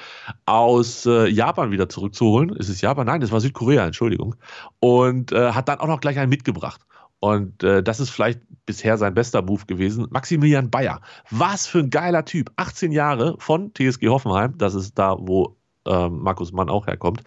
aus 0.47 1.07
äh, 1.07 1.27
Japan 1.29 1.71
wieder 1.71 1.89
zurückzuholen. 1.89 2.51
Ist 2.51 2.69
es 2.69 2.81
Japan? 2.81 3.07
Nein, 3.07 3.21
das 3.21 3.33
war 3.33 3.41
Südkorea, 3.41 3.87
Entschuldigung. 3.87 4.37
Und 4.79 5.33
äh, 5.33 5.53
hat 5.53 5.69
dann 5.69 5.81
auch 5.81 5.89
noch 5.89 6.01
gleich 6.01 6.19
einen 6.19 6.31
mitgebracht. 6.31 6.81
Und 7.21 7.63
äh, 7.63 7.83
das 7.83 8.01
ist 8.01 8.11
vielleicht 8.11 8.41
bisher 8.67 8.97
sein 8.99 9.15
bester 9.15 9.43
Move 9.43 9.67
gewesen. 9.67 10.07
Maximilian 10.11 10.71
Bayer. 10.71 11.01
Was 11.31 11.67
für 11.67 11.81
ein 11.81 11.91
geiler 11.91 12.25
Typ. 12.25 12.51
18 12.57 12.93
Jahre 12.93 13.37
von 13.39 13.73
TSG 13.75 14.09
Hoffenheim. 14.09 14.57
Das 14.57 14.75
ist 14.75 14.99
da, 14.99 15.17
wo 15.19 15.57
äh, 15.87 16.09
Markus 16.09 16.53
Mann 16.53 16.71
auch 16.71 16.87
herkommt. 16.87 17.23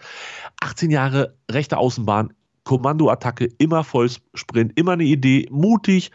18 0.60 0.90
Jahre 0.90 1.36
rechte 1.50 1.78
Außenbahn. 1.78 2.32
Kommandoattacke, 2.64 3.50
immer 3.58 3.84
Vollsprint, 3.84 4.72
immer 4.78 4.92
eine 4.92 5.04
Idee, 5.04 5.46
mutig, 5.50 6.10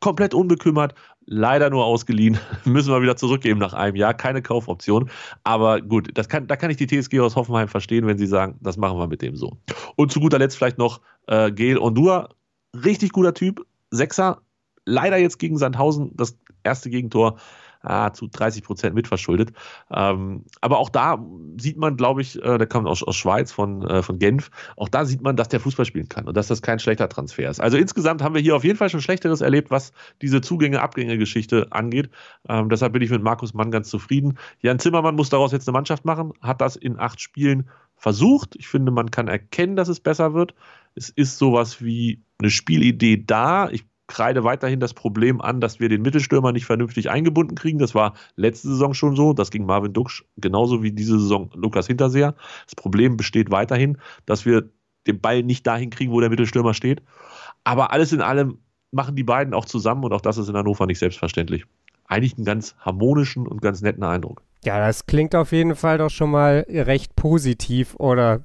komplett 0.00 0.34
unbekümmert, 0.34 0.94
leider 1.24 1.70
nur 1.70 1.84
ausgeliehen, 1.84 2.38
müssen 2.64 2.92
wir 2.92 3.00
wieder 3.00 3.16
zurückgeben 3.16 3.60
nach 3.60 3.72
einem 3.72 3.96
Jahr, 3.96 4.12
keine 4.12 4.42
Kaufoption. 4.42 5.08
Aber 5.44 5.80
gut, 5.80 6.10
das 6.14 6.28
kann, 6.28 6.46
da 6.46 6.56
kann 6.56 6.70
ich 6.70 6.76
die 6.76 6.86
TSG 6.86 7.20
aus 7.20 7.36
Hoffenheim 7.36 7.68
verstehen, 7.68 8.06
wenn 8.06 8.18
sie 8.18 8.26
sagen, 8.26 8.58
das 8.60 8.76
machen 8.76 8.98
wir 8.98 9.06
mit 9.06 9.22
dem 9.22 9.36
so. 9.36 9.56
Und 9.96 10.12
zu 10.12 10.20
guter 10.20 10.38
Letzt 10.38 10.56
vielleicht 10.56 10.78
noch 10.78 11.00
äh, 11.28 11.50
Gail 11.52 11.78
Ondua, 11.78 12.28
richtig 12.74 13.12
guter 13.12 13.34
Typ. 13.34 13.66
Sechser, 13.90 14.40
leider 14.84 15.16
jetzt 15.16 15.38
gegen 15.38 15.58
Sandhausen 15.58 16.12
das 16.16 16.36
erste 16.64 16.90
Gegentor 16.90 17.38
ah, 17.84 18.12
zu 18.12 18.26
30 18.26 18.64
Prozent 18.64 18.94
mitverschuldet. 18.94 19.52
Ähm, 19.90 20.44
aber 20.60 20.78
auch 20.78 20.88
da 20.88 21.24
sieht 21.58 21.76
man, 21.76 21.96
glaube 21.96 22.22
ich, 22.22 22.42
äh, 22.42 22.58
der 22.58 22.66
kommt 22.66 22.88
aus, 22.88 23.02
aus 23.02 23.16
Schweiz, 23.16 23.52
von, 23.52 23.82
äh, 23.82 24.02
von 24.02 24.18
Genf, 24.18 24.50
auch 24.76 24.88
da 24.88 25.04
sieht 25.04 25.22
man, 25.22 25.36
dass 25.36 25.48
der 25.48 25.60
Fußball 25.60 25.84
spielen 25.84 26.08
kann 26.08 26.26
und 26.26 26.36
dass 26.36 26.48
das 26.48 26.62
kein 26.62 26.78
schlechter 26.78 27.08
Transfer 27.08 27.48
ist. 27.48 27.60
Also 27.60 27.76
insgesamt 27.76 28.22
haben 28.22 28.34
wir 28.34 28.40
hier 28.40 28.56
auf 28.56 28.64
jeden 28.64 28.78
Fall 28.78 28.90
schon 28.90 29.00
Schlechteres 29.00 29.40
erlebt, 29.40 29.70
was 29.70 29.92
diese 30.22 30.40
Zugänge-Abgänge-Geschichte 30.40 31.68
angeht. 31.70 32.10
Ähm, 32.48 32.68
deshalb 32.68 32.92
bin 32.94 33.02
ich 33.02 33.10
mit 33.10 33.22
Markus 33.22 33.54
Mann 33.54 33.70
ganz 33.70 33.88
zufrieden. 33.88 34.38
Jan 34.60 34.78
Zimmermann 34.78 35.14
muss 35.14 35.28
daraus 35.28 35.52
jetzt 35.52 35.68
eine 35.68 35.74
Mannschaft 35.74 36.04
machen, 36.04 36.32
hat 36.40 36.60
das 36.60 36.76
in 36.76 36.98
acht 36.98 37.20
Spielen 37.20 37.68
versucht. 37.96 38.56
Ich 38.56 38.68
finde, 38.68 38.92
man 38.92 39.10
kann 39.10 39.28
erkennen, 39.28 39.76
dass 39.76 39.88
es 39.88 40.00
besser 40.00 40.34
wird. 40.34 40.54
Es 40.94 41.10
ist 41.10 41.38
sowas 41.38 41.82
wie 41.82 42.22
eine 42.44 42.50
Spielidee 42.50 43.24
da. 43.26 43.70
Ich 43.70 43.84
kreide 44.06 44.44
weiterhin 44.44 44.80
das 44.80 44.92
Problem 44.92 45.40
an, 45.40 45.60
dass 45.60 45.80
wir 45.80 45.88
den 45.88 46.02
Mittelstürmer 46.02 46.52
nicht 46.52 46.66
vernünftig 46.66 47.10
eingebunden 47.10 47.54
kriegen. 47.54 47.78
Das 47.78 47.94
war 47.94 48.14
letzte 48.36 48.68
Saison 48.68 48.92
schon 48.92 49.16
so. 49.16 49.32
Das 49.32 49.50
ging 49.50 49.64
Marvin 49.64 49.94
Duksch 49.94 50.24
genauso 50.36 50.82
wie 50.82 50.92
diese 50.92 51.18
Saison 51.18 51.50
Lukas 51.54 51.86
Hinterseher. 51.86 52.34
Das 52.66 52.74
Problem 52.74 53.16
besteht 53.16 53.50
weiterhin, 53.50 53.98
dass 54.26 54.44
wir 54.44 54.68
den 55.06 55.20
Ball 55.20 55.42
nicht 55.42 55.66
dahin 55.66 55.90
kriegen, 55.90 56.12
wo 56.12 56.20
der 56.20 56.30
Mittelstürmer 56.30 56.74
steht. 56.74 57.02
Aber 57.64 57.92
alles 57.92 58.12
in 58.12 58.20
allem 58.20 58.58
machen 58.92 59.16
die 59.16 59.24
beiden 59.24 59.54
auch 59.54 59.64
zusammen 59.64 60.04
und 60.04 60.12
auch 60.12 60.20
das 60.20 60.38
ist 60.38 60.48
in 60.48 60.56
Hannover 60.56 60.86
nicht 60.86 60.98
selbstverständlich. 60.98 61.64
Eigentlich 62.06 62.36
einen 62.36 62.44
ganz 62.44 62.76
harmonischen 62.80 63.46
und 63.46 63.62
ganz 63.62 63.80
netten 63.80 64.04
Eindruck. 64.04 64.42
Ja, 64.64 64.78
das 64.78 65.06
klingt 65.06 65.34
auf 65.34 65.52
jeden 65.52 65.76
Fall 65.76 65.98
doch 65.98 66.10
schon 66.10 66.30
mal 66.30 66.66
recht 66.68 67.16
positiv 67.16 67.94
oder 67.96 68.44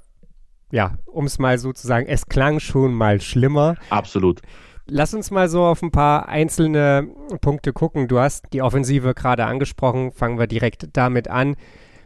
ja, 0.72 0.98
um 1.06 1.26
es 1.26 1.40
mal 1.40 1.58
so 1.58 1.74
zu 1.74 1.88
sagen, 1.88 2.08
es 2.08 2.26
klang 2.28 2.60
schon 2.60 2.94
mal 2.94 3.22
schlimmer. 3.22 3.76
Absolut. 3.90 4.42
Lass 4.86 5.14
uns 5.14 5.30
mal 5.30 5.50
so 5.50 5.64
auf 5.64 5.84
ein 5.84 5.92
paar 5.92 6.30
einzelne 6.30 7.08
Punkte 7.42 7.74
gucken. 7.74 8.08
Du 8.08 8.20
hast 8.20 8.46
die 8.54 8.62
Offensive 8.62 9.14
gerade 9.14 9.46
angesprochen. 9.46 10.12
Fangen 10.12 10.40
wir 10.40 10.48
direkt 10.48 10.90
damit 10.94 11.28
an. 11.28 11.56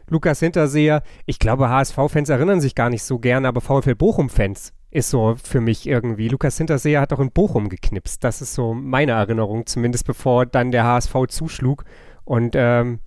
Lukas 0.08 0.40
Hinterseher, 0.40 1.02
ich 1.24 1.38
glaube, 1.38 1.70
HSV-Fans 1.70 2.28
erinnern 2.28 2.60
sich 2.60 2.74
gar 2.74 2.90
nicht 2.90 3.02
so 3.02 3.18
gern, 3.18 3.46
aber 3.46 3.62
VfL 3.62 3.94
Bochum-Fans 3.94 4.74
ist 4.90 5.10
so 5.10 5.34
für 5.42 5.60
mich 5.60 5.88
irgendwie. 5.88 6.28
Lukas 6.28 6.58
Hinterseher 6.58 7.00
hat 7.00 7.12
auch 7.12 7.20
in 7.20 7.32
Bochum 7.32 7.68
geknipst. 7.68 8.22
Das 8.22 8.42
ist 8.42 8.54
so 8.54 8.74
meine 8.74 9.12
Erinnerung, 9.12 9.66
zumindest 9.66 10.06
bevor 10.06 10.46
dann 10.46 10.70
der 10.70 10.84
HSV 10.84 11.14
zuschlug. 11.28 11.84
Und 12.24 12.54
ähm, 12.54 13.00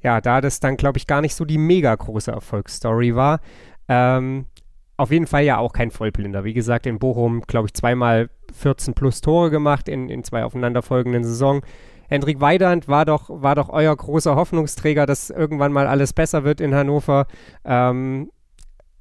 ja, 0.00 0.20
da 0.20 0.40
das 0.40 0.60
dann, 0.60 0.76
glaube 0.76 0.98
ich, 0.98 1.06
gar 1.06 1.20
nicht 1.20 1.34
so 1.34 1.44
die 1.44 1.58
mega 1.58 1.94
große 1.94 2.30
Erfolgsstory 2.30 3.16
war. 3.16 3.40
Ähm, 3.88 4.46
auf 4.96 5.10
jeden 5.10 5.26
Fall 5.26 5.44
ja 5.44 5.58
auch 5.58 5.72
kein 5.72 5.90
Vollblinder. 5.90 6.44
Wie 6.44 6.54
gesagt, 6.54 6.86
in 6.86 6.98
Bochum, 6.98 7.42
glaube 7.42 7.66
ich, 7.66 7.74
zweimal 7.74 8.30
14 8.52 8.94
plus 8.94 9.20
Tore 9.20 9.50
gemacht 9.50 9.88
in, 9.88 10.08
in 10.08 10.22
zwei 10.22 10.44
aufeinanderfolgenden 10.44 11.24
Saison. 11.24 11.62
Hendrik 12.08 12.40
Weidand 12.40 12.86
war 12.86 13.04
doch, 13.04 13.28
war 13.30 13.54
doch 13.54 13.70
euer 13.70 13.96
großer 13.96 14.36
Hoffnungsträger, 14.36 15.06
dass 15.06 15.30
irgendwann 15.30 15.72
mal 15.72 15.86
alles 15.86 16.12
besser 16.12 16.44
wird 16.44 16.60
in 16.60 16.74
Hannover. 16.74 17.26
Ähm, 17.64 18.30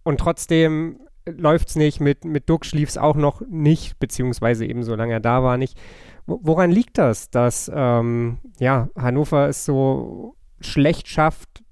und 0.03 0.19
trotzdem 0.19 0.99
läuft 1.25 1.69
es 1.69 1.75
nicht. 1.75 1.99
Mit, 1.99 2.25
mit 2.25 2.49
Duck 2.49 2.69
lief 2.71 2.89
es 2.89 2.97
auch 2.97 3.15
noch 3.15 3.41
nicht, 3.47 3.99
beziehungsweise 3.99 4.65
eben 4.65 4.83
solange 4.83 5.13
er 5.13 5.19
da 5.19 5.43
war 5.43 5.57
nicht. 5.57 5.77
Woran 6.25 6.71
liegt 6.71 6.97
das, 6.97 7.29
dass 7.29 7.69
ähm, 7.73 8.37
ja, 8.59 8.89
Hannover 8.97 9.49
ist 9.49 9.65
so 9.65 10.35
schlecht 10.61 11.09
schafft, 11.09 11.63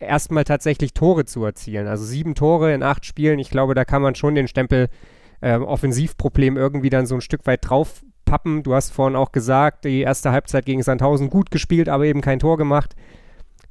erstmal 0.00 0.44
tatsächlich 0.44 0.94
Tore 0.94 1.24
zu 1.24 1.44
erzielen. 1.44 1.86
Also 1.86 2.04
sieben 2.04 2.34
Tore 2.34 2.72
in 2.74 2.82
acht 2.82 3.04
Spielen, 3.04 3.38
ich 3.38 3.50
glaube, 3.50 3.74
da 3.74 3.84
kann 3.84 4.02
man 4.02 4.14
schon 4.14 4.34
den 4.34 4.48
Stempel 4.48 4.88
äh, 5.40 5.56
Offensivproblem 5.56 6.56
irgendwie 6.56 6.90
dann 6.90 7.06
so 7.06 7.14
ein 7.14 7.20
Stück 7.20 7.46
weit 7.46 7.68
drauf 7.68 8.02
pappen. 8.24 8.62
Du 8.62 8.74
hast 8.74 8.90
vorhin 8.90 9.16
auch 9.16 9.32
gesagt, 9.32 9.84
die 9.84 10.00
erste 10.00 10.32
Halbzeit 10.32 10.66
gegen 10.66 10.82
Sandhausen 10.82 11.30
gut 11.30 11.50
gespielt, 11.50 11.88
aber 11.88 12.04
eben 12.04 12.20
kein 12.20 12.38
Tor 12.38 12.56
gemacht. 12.56 12.94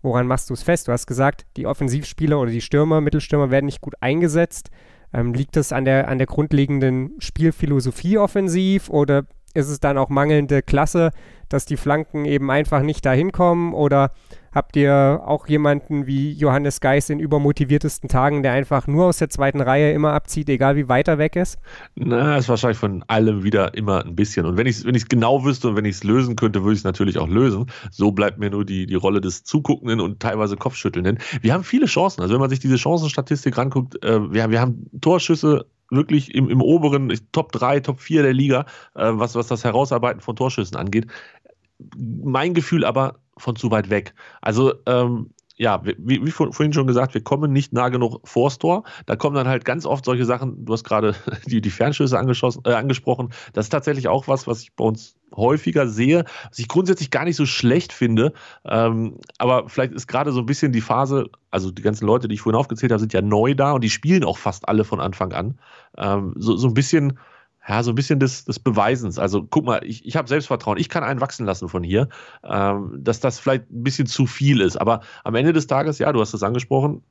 Woran 0.02 0.28
machst 0.28 0.50
du 0.50 0.54
es 0.54 0.64
fest? 0.64 0.88
Du 0.88 0.92
hast 0.92 1.08
gesagt, 1.08 1.46
die 1.58 1.68
Offensivspieler 1.68 2.40
oder 2.40 2.52
die 2.52 2.62
Stürmer, 2.62 3.02
Mittelstürmer 3.02 3.50
werden 3.52 3.66
nicht 3.66 3.82
gut 3.82 3.96
eingesetzt. 4.02 4.70
Ähm, 5.14 5.34
liegt 5.34 5.56
das 5.56 5.72
an 5.72 5.86
der, 5.86 6.08
an 6.08 6.18
der 6.18 6.28
grundlegenden 6.28 7.14
Spielphilosophie 7.20 8.18
offensiv 8.18 8.90
oder 8.90 9.26
ist 9.54 9.70
es 9.70 9.80
dann 9.80 9.98
auch 9.98 10.10
mangelnde 10.10 10.62
Klasse, 10.62 11.12
dass 11.50 11.66
die 11.66 11.78
Flanken 11.78 12.26
eben 12.26 12.52
einfach 12.52 12.82
nicht 12.82 13.06
dahin 13.06 13.32
kommen? 13.32 13.74
Oder 13.74 14.12
habt 14.56 14.76
ihr 14.78 15.22
auch 15.26 15.48
jemanden 15.48 16.08
wie 16.08 16.32
Johannes 16.32 16.80
Geis 16.80 17.10
in 17.10 17.20
übermotiviertesten 17.20 18.10
Tagen, 18.10 18.42
der 18.42 18.54
einfach 18.54 18.88
nur 18.88 19.06
aus 19.08 19.18
der 19.18 19.30
zweiten 19.30 19.62
Reihe 19.62 19.92
immer 19.92 20.14
abzieht, 20.14 20.50
egal 20.50 20.78
wie 20.78 20.88
weit 20.88 21.10
er 21.10 21.18
weg 21.18 21.36
ist? 21.36 21.60
Na, 21.96 22.38
ist 22.38 22.50
wahrscheinlich 22.50 22.80
von 22.80 23.04
allem 23.08 23.44
wieder 23.44 23.76
immer 23.76 24.04
ein 24.04 24.16
bisschen. 24.16 24.46
Und 24.46 24.58
wenn 24.58 24.66
ich 24.66 24.78
es 24.78 24.86
wenn 24.86 24.96
genau 25.10 25.44
wüsste 25.44 25.70
und 25.70 25.76
wenn 25.76 25.86
ich 25.86 25.98
es 25.98 26.04
lösen 26.04 26.36
könnte, 26.38 26.64
würde 26.64 26.74
ich 26.74 26.80
es 26.80 26.86
natürlich 26.86 27.18
auch 27.18 27.28
lösen. 27.28 27.66
So 27.92 28.12
bleibt 28.12 28.40
mir 28.40 28.50
nur 28.50 28.66
die, 28.66 28.88
die 28.88 28.96
Rolle 28.96 29.20
des 29.20 29.44
Zuguckenden 29.44 30.00
und 30.00 30.22
teilweise 30.22 30.56
Kopfschüttelnden. 30.56 31.20
Wir 31.42 31.54
haben 31.54 31.66
viele 31.66 31.86
Chancen. 31.86 32.22
Also 32.22 32.34
wenn 32.34 32.42
man 32.42 32.50
sich 32.50 32.60
diese 32.60 32.78
Chancenstatistik 32.78 33.58
ranguckt, 33.58 34.02
äh, 34.04 34.34
wir, 34.34 34.50
wir 34.50 34.62
haben 34.62 34.90
Torschüsse 35.02 35.66
wirklich 35.92 36.34
im, 36.34 36.50
im 36.50 36.62
oberen 36.62 37.14
Top 37.32 37.52
3, 37.52 37.82
Top 37.82 38.00
4 38.00 38.24
der 38.24 38.34
Liga, 38.34 38.66
äh, 38.96 39.12
was, 39.14 39.36
was 39.36 39.48
das 39.48 39.64
Herausarbeiten 39.64 40.22
von 40.22 40.36
Torschüssen 40.36 40.78
angeht. 40.78 41.08
Mein 41.98 42.54
Gefühl 42.54 42.86
aber 42.86 43.20
von 43.38 43.56
zu 43.56 43.70
weit 43.72 43.90
weg. 43.90 44.14
Also 44.42 44.74
ähm, 44.86 45.32
ja, 45.58 45.82
wie, 45.86 46.26
wie, 46.26 46.32
vorhin 46.32 46.74
schon 46.74 46.88
gesagt, 46.88 47.14
wir 47.14 47.24
kommen 47.24 47.54
nicht 47.54 47.72
nah 47.72 47.88
genug 47.90 48.20
vors 48.28 48.58
Tor. 48.58 48.84
Da 49.06 49.16
kommen 49.16 49.36
dann 49.36 49.48
halt 49.48 49.64
ganz 49.64 49.86
oft 49.86 50.04
solche 50.04 50.26
Sachen, 50.26 50.66
du 50.66 50.74
hast 50.74 50.84
gerade 50.84 51.16
die, 51.48 51.62
die 51.62 51.70
Fernschüsse 51.70 52.16
äh, 52.16 52.74
angesprochen. 52.74 53.30
Das 53.54 53.66
ist 53.66 53.70
tatsächlich 53.70 54.08
auch 54.10 54.28
was, 54.28 54.48
was 54.48 54.62
ich 54.62 54.74
bei 54.74 54.84
uns 54.84 55.16
häufiger 55.34 55.88
sehe, 55.88 56.26
was 56.50 56.60
ich 56.60 56.68
grundsätzlich 56.68 57.10
gar 57.10 57.24
nicht 57.24 57.38
so 57.38 57.46
schlecht 57.46 57.94
finde. 57.94 58.34
Ähm, 58.66 59.18
aber 59.38 59.70
vielleicht 59.70 59.94
ist 59.94 60.08
gerade 60.08 60.32
so 60.34 60.40
ein 60.40 60.46
bisschen 60.46 60.74
die 60.74 60.82
Phase, 60.82 61.30
also 61.52 61.72
die 61.72 61.82
ganzen 61.82 62.06
Leute, 62.06 62.28
die 62.28 62.36
ich 62.36 62.42
vorhin 62.42 62.60
aufgezählt 62.60 62.92
habe, 62.92 63.00
sind 63.00 63.14
ja 63.14 63.22
neu 63.22 63.56
da 63.56 63.72
und 63.72 63.84
die 63.84 63.90
spielen 63.90 64.26
auch 64.26 64.38
fast 64.38 64.68
alle 64.68 64.84
von 64.84 65.00
Anfang 65.00 65.32
an. 65.32 65.58
Ähm, 65.98 66.34
so, 66.38 66.58
so 66.58 66.68
ein 66.68 66.74
bisschen 66.74 67.18
ja, 67.68 67.84
so 67.84 67.92
ein 67.92 67.96
bisschen 67.96 68.20
des, 68.20 68.46
des 68.46 68.60
Beweisens. 68.60 69.18
Also 69.18 69.44
guck 69.44 69.66
mal, 69.66 69.84
ich, 69.84 70.06
ich 70.06 70.16
habe 70.16 70.28
Selbstvertrauen, 70.28 70.78
ich 70.78 70.90
kann 70.90 71.04
einen 71.04 71.22
wachsen 71.22 71.46
lassen 71.46 71.70
von 71.70 71.84
hier, 71.84 72.10
ähm, 72.44 72.98
dass 73.00 73.20
das 73.20 73.40
vielleicht 73.40 73.70
ein 73.72 73.84
bisschen 73.84 74.08
zu 74.08 74.28
viel 74.28 74.62
ist. 74.62 74.78
Aber 74.78 75.02
am 75.24 75.36
Ende 75.36 75.54
des 75.54 75.68
Tages, 75.68 76.00
ja, 76.00 76.12
du 76.12 76.22
hast 76.22 76.34
es 76.34 76.44
angesprochen, 76.44 77.04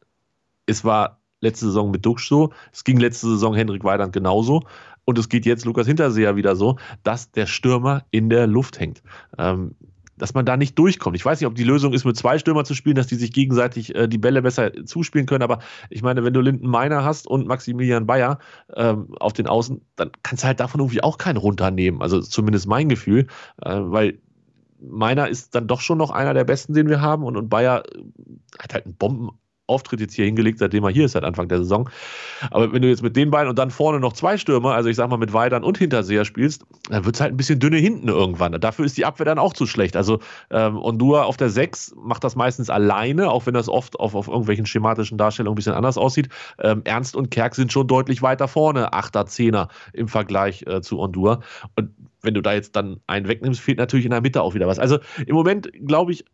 es 0.66 0.84
war 0.84 1.20
letzte 1.40 1.66
Saison 1.66 1.90
mit 1.90 2.06
Duxch 2.06 2.28
so, 2.28 2.52
es 2.72 2.84
ging 2.84 2.98
letzte 2.98 3.28
Saison 3.28 3.54
Henrik 3.54 3.84
Weidand 3.84 4.12
genauso 4.12 4.62
und 5.04 5.18
es 5.18 5.28
geht 5.28 5.44
jetzt 5.44 5.64
Lukas 5.64 5.86
Hinterseher 5.86 6.36
wieder 6.36 6.56
so, 6.56 6.78
dass 7.02 7.30
der 7.32 7.46
Stürmer 7.46 8.04
in 8.10 8.30
der 8.30 8.46
Luft 8.46 8.80
hängt. 8.80 9.02
Ähm, 9.36 9.74
dass 10.16 10.34
man 10.34 10.44
da 10.44 10.56
nicht 10.56 10.78
durchkommt. 10.78 11.16
Ich 11.16 11.24
weiß 11.24 11.40
nicht, 11.40 11.46
ob 11.46 11.54
die 11.54 11.64
Lösung 11.64 11.92
ist, 11.92 12.04
mit 12.04 12.16
zwei 12.16 12.38
Stürmer 12.38 12.64
zu 12.64 12.74
spielen, 12.74 12.96
dass 12.96 13.06
die 13.06 13.16
sich 13.16 13.32
gegenseitig 13.32 13.94
äh, 13.94 14.08
die 14.08 14.18
Bälle 14.18 14.42
besser 14.42 14.72
zuspielen 14.84 15.26
können, 15.26 15.42
aber 15.42 15.58
ich 15.90 16.02
meine, 16.02 16.24
wenn 16.24 16.32
du 16.32 16.40
Linden 16.40 16.68
Meiner 16.68 17.04
hast 17.04 17.26
und 17.26 17.46
Maximilian 17.46 18.06
Bayer 18.06 18.38
ähm, 18.74 19.14
auf 19.20 19.32
den 19.32 19.46
Außen, 19.46 19.80
dann 19.96 20.10
kannst 20.22 20.44
du 20.44 20.46
halt 20.46 20.60
davon 20.60 20.80
irgendwie 20.80 21.02
auch 21.02 21.18
keinen 21.18 21.36
runternehmen. 21.36 22.02
Also 22.02 22.20
zumindest 22.20 22.66
mein 22.66 22.88
Gefühl, 22.88 23.26
äh, 23.62 23.76
weil 23.80 24.18
Meiner 24.80 25.28
ist 25.28 25.54
dann 25.54 25.66
doch 25.66 25.80
schon 25.80 25.96
noch 25.98 26.10
einer 26.10 26.34
der 26.34 26.44
besten, 26.44 26.74
den 26.74 26.88
wir 26.88 27.00
haben 27.00 27.24
und, 27.24 27.36
und 27.36 27.48
Bayer 27.48 27.84
äh, 27.86 28.02
hat 28.58 28.74
halt 28.74 28.84
einen 28.84 28.96
Bomben 28.96 29.30
Auftritt 29.66 30.00
jetzt 30.00 30.14
hier 30.14 30.26
hingelegt, 30.26 30.58
seitdem 30.58 30.84
er 30.84 30.90
hier 30.90 31.06
ist, 31.06 31.12
seit 31.12 31.24
Anfang 31.24 31.48
der 31.48 31.58
Saison. 31.58 31.88
Aber 32.50 32.72
wenn 32.72 32.82
du 32.82 32.88
jetzt 32.88 33.02
mit 33.02 33.16
den 33.16 33.30
beiden 33.30 33.48
und 33.48 33.58
dann 33.58 33.70
vorne 33.70 33.98
noch 33.98 34.12
zwei 34.12 34.36
Stürmer, 34.36 34.74
also 34.74 34.88
ich 34.88 34.96
sag 34.96 35.08
mal 35.08 35.16
mit 35.16 35.32
Weidern 35.32 35.64
und 35.64 35.78
Hinterseher 35.78 36.24
spielst, 36.24 36.64
dann 36.90 37.04
wird 37.04 37.14
es 37.14 37.20
halt 37.20 37.32
ein 37.32 37.36
bisschen 37.36 37.60
dünne 37.60 37.78
hinten 37.78 38.08
irgendwann. 38.08 38.52
Dafür 38.60 38.84
ist 38.84 38.96
die 38.96 39.06
Abwehr 39.06 39.24
dann 39.24 39.38
auch 39.38 39.54
zu 39.54 39.66
schlecht. 39.66 39.96
Also 39.96 40.20
ähm, 40.50 40.76
Ondua 40.76 41.22
auf 41.22 41.36
der 41.36 41.48
6 41.48 41.94
macht 41.96 42.24
das 42.24 42.36
meistens 42.36 42.68
alleine, 42.68 43.30
auch 43.30 43.46
wenn 43.46 43.54
das 43.54 43.68
oft 43.68 43.98
auf, 43.98 44.14
auf 44.14 44.28
irgendwelchen 44.28 44.66
schematischen 44.66 45.16
Darstellungen 45.16 45.54
ein 45.54 45.56
bisschen 45.56 45.74
anders 45.74 45.96
aussieht. 45.96 46.28
Ähm, 46.58 46.82
Ernst 46.84 47.16
und 47.16 47.30
Kerk 47.30 47.54
sind 47.54 47.72
schon 47.72 47.86
deutlich 47.86 48.20
weiter 48.20 48.48
vorne, 48.48 48.92
8er, 48.92 49.26
10er 49.26 49.68
im 49.94 50.08
Vergleich 50.08 50.64
äh, 50.66 50.82
zu 50.82 50.98
Ondua. 50.98 51.40
Und 51.76 51.90
wenn 52.20 52.34
du 52.34 52.42
da 52.42 52.52
jetzt 52.52 52.76
dann 52.76 53.00
einen 53.06 53.28
wegnimmst, 53.28 53.60
fehlt 53.60 53.78
natürlich 53.78 54.04
in 54.04 54.10
der 54.10 54.20
Mitte 54.20 54.42
auch 54.42 54.54
wieder 54.54 54.66
was. 54.66 54.78
Also 54.78 54.98
im 55.26 55.34
Moment 55.34 55.70
glaube 55.86 56.12
ich, 56.12 56.24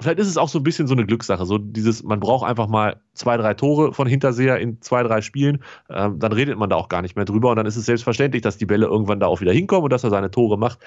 vielleicht 0.00 0.18
ist 0.18 0.28
es 0.28 0.36
auch 0.36 0.48
so 0.48 0.58
ein 0.58 0.62
bisschen 0.62 0.86
so 0.86 0.94
eine 0.94 1.06
Glückssache. 1.06 1.44
So 1.46 1.58
dieses, 1.58 2.02
man 2.02 2.20
braucht 2.20 2.48
einfach 2.48 2.68
mal 2.68 3.00
zwei, 3.14 3.36
drei 3.36 3.54
Tore 3.54 3.92
von 3.92 4.06
Hinterseher 4.06 4.58
in 4.58 4.80
zwei, 4.80 5.02
drei 5.02 5.20
Spielen. 5.20 5.62
Ähm, 5.90 6.18
dann 6.18 6.32
redet 6.32 6.58
man 6.58 6.70
da 6.70 6.76
auch 6.76 6.88
gar 6.88 7.02
nicht 7.02 7.16
mehr 7.16 7.24
drüber 7.24 7.50
und 7.50 7.56
dann 7.56 7.66
ist 7.66 7.76
es 7.76 7.86
selbstverständlich, 7.86 8.42
dass 8.42 8.58
die 8.58 8.66
Bälle 8.66 8.86
irgendwann 8.86 9.20
da 9.20 9.26
auch 9.26 9.40
wieder 9.40 9.52
hinkommen 9.52 9.84
und 9.84 9.92
dass 9.92 10.04
er 10.04 10.10
seine 10.10 10.30
Tore 10.30 10.58
macht. 10.58 10.78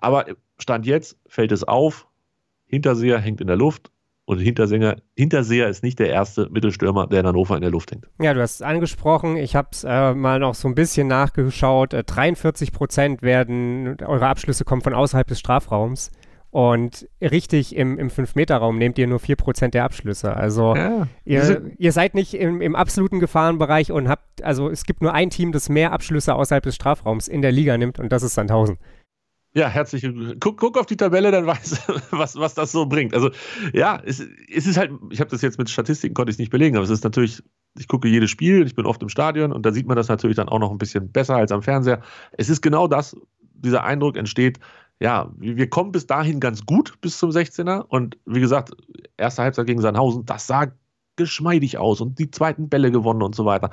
Aber 0.00 0.26
Stand 0.58 0.86
jetzt 0.86 1.18
fällt 1.26 1.52
es 1.52 1.64
auf, 1.64 2.06
Hinterseher 2.66 3.18
hängt 3.18 3.40
in 3.40 3.48
der 3.48 3.56
Luft 3.56 3.90
und 4.30 4.38
Hinterseher, 4.38 4.96
Hinterseher 5.16 5.68
ist 5.68 5.82
nicht 5.82 5.98
der 5.98 6.08
erste 6.08 6.48
Mittelstürmer, 6.50 7.08
der 7.08 7.20
in 7.20 7.26
Hannover 7.26 7.56
in 7.56 7.62
der 7.62 7.72
Luft 7.72 7.90
hängt. 7.90 8.06
Ja, 8.20 8.32
du 8.32 8.40
hast 8.40 8.54
es 8.56 8.62
angesprochen. 8.62 9.36
Ich 9.36 9.56
habe 9.56 9.70
es 9.72 9.82
äh, 9.82 10.14
mal 10.14 10.38
noch 10.38 10.54
so 10.54 10.68
ein 10.68 10.76
bisschen 10.76 11.08
nachgeschaut. 11.08 11.94
Äh, 11.94 12.04
43 12.04 12.70
Prozent 12.70 13.22
werden, 13.22 13.96
eure 14.06 14.28
Abschlüsse 14.28 14.64
kommen 14.64 14.82
von 14.82 14.94
außerhalb 14.94 15.26
des 15.26 15.40
Strafraums. 15.40 16.12
Und 16.52 17.08
richtig 17.20 17.76
im, 17.76 17.96
im 17.96 18.08
5-Meter-Raum 18.08 18.76
nehmt 18.76 18.98
ihr 18.98 19.06
nur 19.06 19.20
4% 19.20 19.68
der 19.68 19.84
Abschlüsse. 19.84 20.34
Also 20.36 20.74
ja, 20.74 21.06
ihr, 21.24 21.72
ihr, 21.78 21.92
seid 21.92 22.14
nicht 22.14 22.34
im, 22.34 22.60
im, 22.60 22.74
absoluten 22.74 23.20
Gefahrenbereich 23.20 23.92
und 23.92 24.08
habt, 24.08 24.42
also 24.42 24.68
es 24.68 24.84
gibt 24.84 25.00
nur 25.00 25.14
ein 25.14 25.30
Team, 25.30 25.52
das 25.52 25.68
mehr 25.68 25.92
Abschlüsse 25.92 26.34
außerhalb 26.34 26.64
des 26.64 26.74
Strafraums 26.74 27.28
in 27.28 27.40
der 27.40 27.52
Liga 27.52 27.78
nimmt 27.78 28.00
und 28.00 28.10
das 28.10 28.24
ist 28.24 28.34
Sandhausen. 28.34 28.78
Ja, 29.52 29.68
herzlich. 29.68 30.08
Guck, 30.38 30.58
guck 30.58 30.78
auf 30.78 30.86
die 30.86 30.96
Tabelle, 30.96 31.30
dann 31.30 31.46
weißt 31.46 31.88
du, 31.88 31.92
was, 32.10 32.36
was 32.36 32.54
das 32.54 32.72
so 32.72 32.86
bringt. 32.86 33.14
Also 33.14 33.30
ja, 33.72 34.00
es, 34.04 34.20
es 34.52 34.66
ist 34.66 34.76
halt, 34.76 34.90
ich 35.10 35.20
habe 35.20 35.30
das 35.30 35.42
jetzt 35.42 35.58
mit 35.58 35.70
Statistiken, 35.70 36.14
konnte 36.14 36.30
ich 36.30 36.34
es 36.34 36.38
nicht 36.40 36.50
belegen, 36.50 36.76
aber 36.76 36.84
es 36.84 36.90
ist 36.90 37.04
natürlich, 37.04 37.42
ich 37.78 37.86
gucke 37.86 38.08
jedes 38.08 38.30
Spiel, 38.30 38.66
ich 38.66 38.74
bin 38.74 38.86
oft 38.86 39.02
im 39.02 39.08
Stadion 39.08 39.52
und 39.52 39.64
da 39.64 39.72
sieht 39.72 39.86
man 39.86 39.96
das 39.96 40.08
natürlich 40.08 40.36
dann 40.36 40.48
auch 40.48 40.58
noch 40.58 40.72
ein 40.72 40.78
bisschen 40.78 41.12
besser 41.12 41.36
als 41.36 41.52
am 41.52 41.62
Fernseher. 41.62 42.02
Es 42.32 42.48
ist 42.48 42.60
genau 42.60 42.88
das, 42.88 43.16
dieser 43.54 43.84
Eindruck 43.84 44.16
entsteht, 44.16 44.58
ja, 45.00 45.30
wir 45.38 45.70
kommen 45.70 45.92
bis 45.92 46.06
dahin 46.06 46.40
ganz 46.40 46.66
gut 46.66 47.00
bis 47.00 47.18
zum 47.18 47.30
16er. 47.30 47.80
Und 47.88 48.18
wie 48.26 48.40
gesagt, 48.40 48.70
erste 49.16 49.42
Halbzeit 49.42 49.66
gegen 49.66 49.80
Sandhausen, 49.80 50.26
das 50.26 50.46
sah 50.46 50.66
geschmeidig 51.16 51.78
aus 51.78 52.00
und 52.00 52.18
die 52.18 52.30
zweiten 52.30 52.68
Bälle 52.68 52.90
gewonnen 52.90 53.22
und 53.22 53.34
so 53.34 53.44
weiter. 53.46 53.70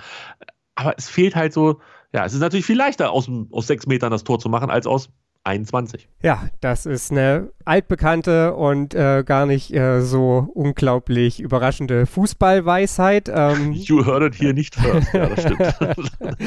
Aber 0.76 0.94
es 0.98 1.10
fehlt 1.10 1.36
halt 1.36 1.54
so, 1.54 1.82
ja, 2.14 2.26
es 2.26 2.34
ist 2.34 2.40
natürlich 2.40 2.66
viel 2.66 2.78
leichter, 2.78 3.12
aus, 3.12 3.30
aus 3.52 3.68
sechs 3.68 3.88
Metern 3.88 4.12
das 4.12 4.24
Tor 4.24 4.40
zu 4.40 4.48
machen, 4.48 4.70
als 4.70 4.88
aus 4.88 5.10
21. 5.44 6.08
Ja, 6.22 6.50
das 6.62 6.86
ist 6.86 7.12
eine 7.12 7.52
altbekannte 7.66 8.54
und 8.54 8.94
äh, 8.94 9.24
gar 9.26 9.46
nicht 9.46 9.74
äh, 9.74 10.02
so 10.02 10.50
unglaublich 10.54 11.40
überraschende 11.40 12.06
Fußballweisheit. 12.06 13.30
Ähm, 13.34 13.72
you 13.74 14.06
heard 14.06 14.24
it 14.24 14.42
here 14.42 14.54
nicht 14.54 14.76
first. 14.76 15.14
Ja, 15.14 15.28
das 15.28 15.42
stimmt. 15.42 15.98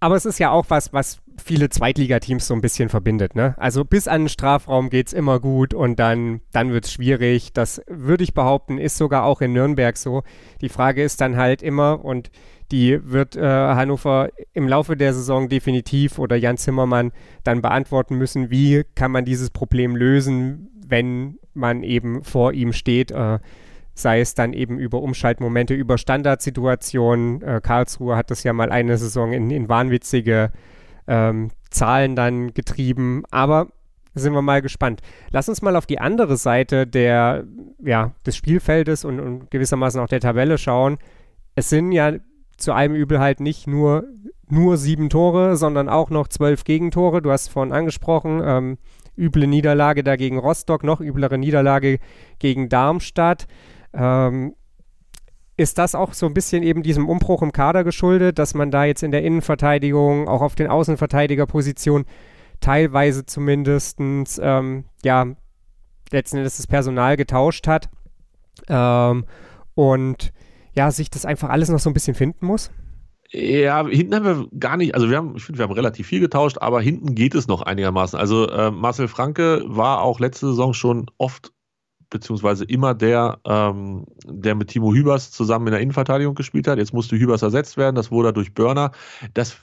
Aber 0.00 0.14
es 0.14 0.24
ist 0.24 0.38
ja 0.38 0.50
auch 0.50 0.66
was, 0.68 0.92
was 0.92 1.20
viele 1.42 1.68
Zweitligateams 1.68 2.46
so 2.46 2.54
ein 2.54 2.60
bisschen 2.60 2.88
verbindet. 2.88 3.34
Ne? 3.34 3.54
Also 3.58 3.84
bis 3.84 4.08
an 4.08 4.22
den 4.22 4.28
Strafraum 4.28 4.90
geht 4.90 5.08
es 5.08 5.12
immer 5.12 5.40
gut 5.40 5.74
und 5.74 5.98
dann, 5.98 6.40
dann 6.52 6.72
wird 6.72 6.86
es 6.86 6.92
schwierig. 6.92 7.52
Das 7.52 7.82
würde 7.86 8.24
ich 8.24 8.34
behaupten, 8.34 8.78
ist 8.78 8.96
sogar 8.96 9.24
auch 9.24 9.40
in 9.40 9.52
Nürnberg 9.52 9.96
so. 9.96 10.22
Die 10.60 10.68
Frage 10.68 11.02
ist 11.02 11.20
dann 11.20 11.36
halt 11.36 11.62
immer, 11.62 12.04
und 12.04 12.30
die 12.72 12.98
wird 13.02 13.36
äh, 13.36 13.42
Hannover 13.42 14.30
im 14.52 14.68
Laufe 14.68 14.96
der 14.96 15.14
Saison 15.14 15.48
definitiv 15.48 16.18
oder 16.18 16.36
Jan 16.36 16.56
Zimmermann 16.56 17.12
dann 17.44 17.62
beantworten 17.62 18.16
müssen, 18.16 18.50
wie 18.50 18.84
kann 18.94 19.12
man 19.12 19.24
dieses 19.24 19.50
Problem 19.50 19.94
lösen, 19.94 20.70
wenn 20.86 21.38
man 21.54 21.82
eben 21.82 22.22
vor 22.24 22.52
ihm 22.52 22.72
steht. 22.72 23.10
Äh, 23.10 23.38
sei 23.94 24.20
es 24.20 24.34
dann 24.34 24.52
eben 24.52 24.78
über 24.78 25.00
Umschaltmomente, 25.00 25.72
über 25.72 25.96
Standardsituationen. 25.96 27.40
Äh, 27.40 27.60
Karlsruhe 27.62 28.14
hat 28.14 28.30
das 28.30 28.42
ja 28.42 28.52
mal 28.52 28.70
eine 28.70 28.98
Saison 28.98 29.32
in, 29.32 29.50
in 29.50 29.68
wahnwitzige 29.68 30.52
ähm, 31.06 31.50
Zahlen 31.70 32.16
dann 32.16 32.54
getrieben. 32.54 33.24
Aber 33.30 33.68
sind 34.14 34.32
wir 34.32 34.42
mal 34.42 34.62
gespannt. 34.62 35.02
Lass 35.30 35.48
uns 35.48 35.62
mal 35.62 35.76
auf 35.76 35.86
die 35.86 35.98
andere 35.98 36.36
Seite 36.36 36.86
der, 36.86 37.44
ja, 37.78 38.12
des 38.24 38.36
Spielfeldes 38.36 39.04
und, 39.04 39.20
und 39.20 39.50
gewissermaßen 39.50 40.00
auch 40.00 40.08
der 40.08 40.20
Tabelle 40.20 40.58
schauen. 40.58 40.98
Es 41.54 41.68
sind 41.68 41.92
ja 41.92 42.14
zu 42.56 42.72
einem 42.72 42.94
Übel 42.94 43.18
halt 43.18 43.40
nicht 43.40 43.66
nur, 43.66 44.04
nur 44.48 44.78
sieben 44.78 45.10
Tore, 45.10 45.56
sondern 45.56 45.88
auch 45.88 46.10
noch 46.10 46.28
zwölf 46.28 46.64
Gegentore. 46.64 47.20
Du 47.20 47.30
hast 47.30 47.48
vorhin 47.48 47.74
angesprochen, 47.74 48.40
ähm, 48.42 48.78
üble 49.18 49.46
Niederlage 49.46 50.02
da 50.02 50.16
gegen 50.16 50.38
Rostock, 50.38 50.82
noch 50.82 51.00
üblere 51.00 51.36
Niederlage 51.38 51.98
gegen 52.38 52.68
Darmstadt. 52.68 53.46
Ähm, 53.92 54.54
ist 55.56 55.78
das 55.78 55.94
auch 55.94 56.12
so 56.12 56.26
ein 56.26 56.34
bisschen 56.34 56.62
eben 56.62 56.82
diesem 56.82 57.08
Umbruch 57.08 57.42
im 57.42 57.52
Kader 57.52 57.82
geschuldet, 57.82 58.38
dass 58.38 58.54
man 58.54 58.70
da 58.70 58.84
jetzt 58.84 59.02
in 59.02 59.10
der 59.10 59.22
Innenverteidigung, 59.22 60.28
auch 60.28 60.42
auf 60.42 60.54
den 60.54 60.68
Außenverteidigerpositionen 60.68 62.06
teilweise 62.60 63.24
zumindest, 63.24 63.98
ähm, 64.40 64.84
ja, 65.02 65.26
letzten 66.10 66.38
Endes 66.38 66.58
das 66.58 66.66
Personal 66.66 67.16
getauscht 67.16 67.66
hat? 67.66 67.88
Ähm, 68.68 69.24
und 69.74 70.32
ja, 70.74 70.90
sich 70.90 71.10
das 71.10 71.24
einfach 71.24 71.48
alles 71.48 71.70
noch 71.70 71.78
so 71.78 71.88
ein 71.90 71.94
bisschen 71.94 72.14
finden 72.14 72.46
muss? 72.46 72.70
Ja, 73.30 73.86
hinten 73.86 74.14
haben 74.14 74.24
wir 74.24 74.48
gar 74.58 74.76
nicht, 74.76 74.94
also 74.94 75.10
wir 75.10 75.16
haben, 75.16 75.36
ich 75.36 75.44
finde, 75.44 75.58
wir 75.58 75.64
haben 75.64 75.72
relativ 75.72 76.06
viel 76.06 76.20
getauscht, 76.20 76.58
aber 76.60 76.80
hinten 76.80 77.14
geht 77.14 77.34
es 77.34 77.48
noch 77.48 77.62
einigermaßen. 77.62 78.18
Also 78.18 78.48
äh, 78.48 78.70
Marcel 78.70 79.08
Franke 79.08 79.62
war 79.66 80.02
auch 80.02 80.20
letzte 80.20 80.48
Saison 80.48 80.74
schon 80.74 81.10
oft 81.18 81.52
beziehungsweise 82.10 82.64
immer 82.64 82.94
der, 82.94 83.38
ähm, 83.44 84.06
der 84.24 84.54
mit 84.54 84.68
Timo 84.68 84.92
Hübers 84.92 85.30
zusammen 85.30 85.68
in 85.68 85.72
der 85.72 85.80
Innenverteidigung 85.80 86.34
gespielt 86.34 86.68
hat. 86.68 86.78
Jetzt 86.78 86.92
musste 86.92 87.18
Hübers 87.18 87.42
ersetzt 87.42 87.76
werden, 87.76 87.96
das 87.96 88.10
wurde 88.10 88.32
durch 88.32 88.54
Burner. 88.54 88.92
Das 89.34 89.56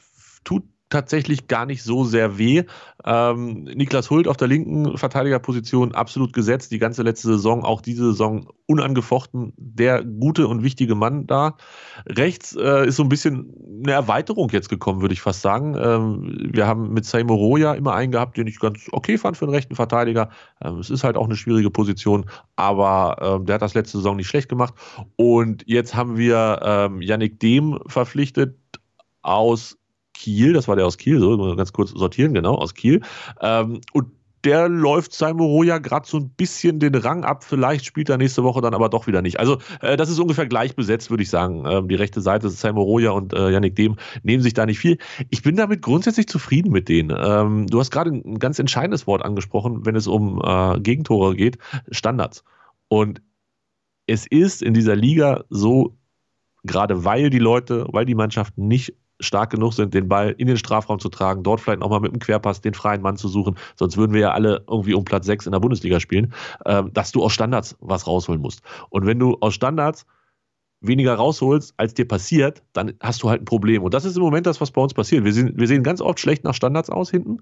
tut 0.43 0.63
tatsächlich 0.93 1.47
gar 1.47 1.65
nicht 1.65 1.83
so 1.83 2.03
sehr 2.03 2.37
weh. 2.37 2.63
Ähm, 3.03 3.63
Niklas 3.63 4.09
Hult 4.11 4.27
auf 4.27 4.37
der 4.37 4.47
linken 4.47 4.95
Verteidigerposition 4.97 5.93
absolut 5.93 6.33
gesetzt, 6.33 6.71
die 6.71 6.77
ganze 6.77 7.01
letzte 7.01 7.29
Saison, 7.29 7.65
auch 7.65 7.81
diese 7.81 8.11
Saison 8.11 8.47
unangefochten, 8.67 9.53
der 9.57 10.03
gute 10.03 10.47
und 10.47 10.63
wichtige 10.63 10.93
Mann 10.93 11.25
da. 11.25 11.57
Rechts 12.05 12.55
äh, 12.55 12.87
ist 12.87 12.97
so 12.97 13.03
ein 13.03 13.09
bisschen 13.09 13.53
eine 13.83 13.93
Erweiterung 13.93 14.49
jetzt 14.51 14.69
gekommen, 14.69 15.01
würde 15.01 15.13
ich 15.13 15.21
fast 15.21 15.41
sagen. 15.41 15.75
Ähm, 15.77 16.49
wir 16.53 16.67
haben 16.67 16.93
mit 16.93 17.05
Seymour 17.05 17.37
Roya 17.37 17.73
immer 17.73 17.95
einen 17.95 18.11
gehabt, 18.11 18.37
den 18.37 18.45
ich 18.45 18.59
ganz 18.59 18.87
okay 18.91 19.17
fand 19.17 19.35
für 19.35 19.45
einen 19.45 19.55
rechten 19.55 19.75
Verteidiger. 19.75 20.29
Ähm, 20.63 20.77
es 20.77 20.91
ist 20.91 21.03
halt 21.03 21.17
auch 21.17 21.25
eine 21.25 21.35
schwierige 21.35 21.71
Position, 21.71 22.25
aber 22.55 23.17
ähm, 23.19 23.45
der 23.45 23.55
hat 23.55 23.63
das 23.63 23.73
letzte 23.73 23.97
Saison 23.97 24.15
nicht 24.15 24.27
schlecht 24.27 24.47
gemacht. 24.47 24.75
Und 25.15 25.63
jetzt 25.65 25.95
haben 25.95 26.17
wir 26.17 26.59
ähm, 26.63 27.01
Yannick 27.01 27.39
Dehm 27.39 27.79
verpflichtet 27.87 28.55
aus 29.23 29.77
Kiel, 30.13 30.53
das 30.53 30.67
war 30.67 30.75
der 30.75 30.85
aus 30.85 30.97
Kiel, 30.97 31.19
so 31.19 31.55
ganz 31.55 31.73
kurz 31.73 31.91
sortieren, 31.91 32.33
genau, 32.33 32.55
aus 32.55 32.73
Kiel. 32.73 33.01
Ähm, 33.41 33.81
und 33.93 34.07
der 34.43 34.67
läuft 34.67 35.13
Saimoro 35.13 35.63
ja 35.63 35.77
gerade 35.77 36.07
so 36.07 36.17
ein 36.17 36.29
bisschen 36.29 36.79
den 36.79 36.95
Rang 36.95 37.23
ab. 37.23 37.43
Vielleicht 37.43 37.85
spielt 37.85 38.09
er 38.09 38.17
nächste 38.17 38.43
Woche 38.43 38.61
dann 38.61 38.73
aber 38.73 38.89
doch 38.89 39.07
wieder 39.07 39.21
nicht. 39.21 39.39
Also, 39.39 39.59
äh, 39.81 39.95
das 39.95 40.09
ist 40.09 40.19
ungefähr 40.19 40.47
gleich 40.47 40.75
besetzt, 40.75 41.09
würde 41.09 41.23
ich 41.23 41.29
sagen. 41.29 41.63
Ähm, 41.65 41.87
die 41.87 41.95
rechte 41.95 42.21
Seite, 42.21 42.49
Saimoroja 42.49 43.11
und 43.11 43.33
äh, 43.33 43.51
Yannick 43.51 43.75
Dehm, 43.75 43.95
nehmen 44.23 44.43
sich 44.43 44.53
da 44.53 44.65
nicht 44.65 44.79
viel. 44.79 44.97
Ich 45.29 45.43
bin 45.43 45.55
damit 45.55 45.81
grundsätzlich 45.81 46.27
zufrieden 46.27 46.71
mit 46.71 46.89
denen. 46.89 47.15
Ähm, 47.17 47.67
du 47.67 47.79
hast 47.79 47.91
gerade 47.91 48.11
ein 48.11 48.39
ganz 48.39 48.59
entscheidendes 48.59 49.07
Wort 49.07 49.23
angesprochen, 49.23 49.85
wenn 49.85 49.95
es 49.95 50.07
um 50.07 50.41
äh, 50.43 50.79
Gegentore 50.81 51.35
geht: 51.35 51.57
Standards. 51.91 52.43
Und 52.89 53.21
es 54.07 54.27
ist 54.27 54.61
in 54.61 54.73
dieser 54.73 54.95
Liga 54.95 55.45
so, 55.49 55.95
gerade 56.63 57.05
weil 57.05 57.29
die 57.29 57.39
Leute, 57.39 57.87
weil 57.91 58.05
die 58.05 58.15
Mannschaften 58.15 58.67
nicht 58.67 58.93
stark 59.23 59.49
genug 59.49 59.73
sind, 59.73 59.93
den 59.93 60.07
Ball 60.07 60.35
in 60.37 60.47
den 60.47 60.57
Strafraum 60.57 60.99
zu 60.99 61.09
tragen, 61.09 61.43
dort 61.43 61.61
vielleicht 61.61 61.79
nochmal 61.79 61.99
mit 61.99 62.11
dem 62.11 62.19
Querpass 62.19 62.61
den 62.61 62.73
freien 62.73 63.01
Mann 63.01 63.17
zu 63.17 63.27
suchen, 63.27 63.55
sonst 63.75 63.97
würden 63.97 64.13
wir 64.13 64.21
ja 64.21 64.31
alle 64.31 64.63
irgendwie 64.67 64.93
um 64.93 65.05
Platz 65.05 65.25
6 65.25 65.45
in 65.45 65.51
der 65.51 65.59
Bundesliga 65.59 65.99
spielen, 65.99 66.33
äh, 66.65 66.83
dass 66.93 67.11
du 67.11 67.23
aus 67.23 67.33
Standards 67.33 67.75
was 67.79 68.07
rausholen 68.07 68.41
musst. 68.41 68.61
Und 68.89 69.05
wenn 69.05 69.19
du 69.19 69.37
aus 69.41 69.53
Standards 69.53 70.05
weniger 70.83 71.15
rausholst, 71.15 71.73
als 71.77 71.93
dir 71.93 72.07
passiert, 72.07 72.61
dann 72.73 72.93
hast 72.99 73.23
du 73.23 73.29
halt 73.29 73.41
ein 73.41 73.45
Problem. 73.45 73.83
Und 73.83 73.93
das 73.93 74.05
ist 74.05 74.17
im 74.17 74.21
Moment 74.21 74.45
das, 74.45 74.61
was 74.61 74.71
bei 74.71 74.81
uns 74.81 74.93
passiert. 74.93 75.23
Wir, 75.23 75.33
sind, 75.33 75.57
wir 75.57 75.67
sehen 75.67 75.83
ganz 75.83 76.01
oft 76.01 76.19
schlecht 76.19 76.43
nach 76.43 76.53
Standards 76.53 76.89
aus 76.89 77.09
hinten. 77.09 77.39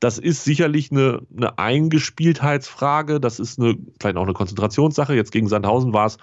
Das 0.00 0.18
ist 0.18 0.42
sicherlich 0.42 0.90
eine, 0.90 1.20
eine 1.36 1.58
Eingespieltheitsfrage. 1.58 3.20
Das 3.20 3.38
ist 3.38 3.60
eine, 3.60 3.76
vielleicht 4.00 4.16
auch 4.16 4.24
eine 4.24 4.32
Konzentrationssache. 4.32 5.14
Jetzt 5.14 5.30
gegen 5.30 5.48
Sandhausen 5.48 5.92
war 5.92 6.06
es 6.06 6.16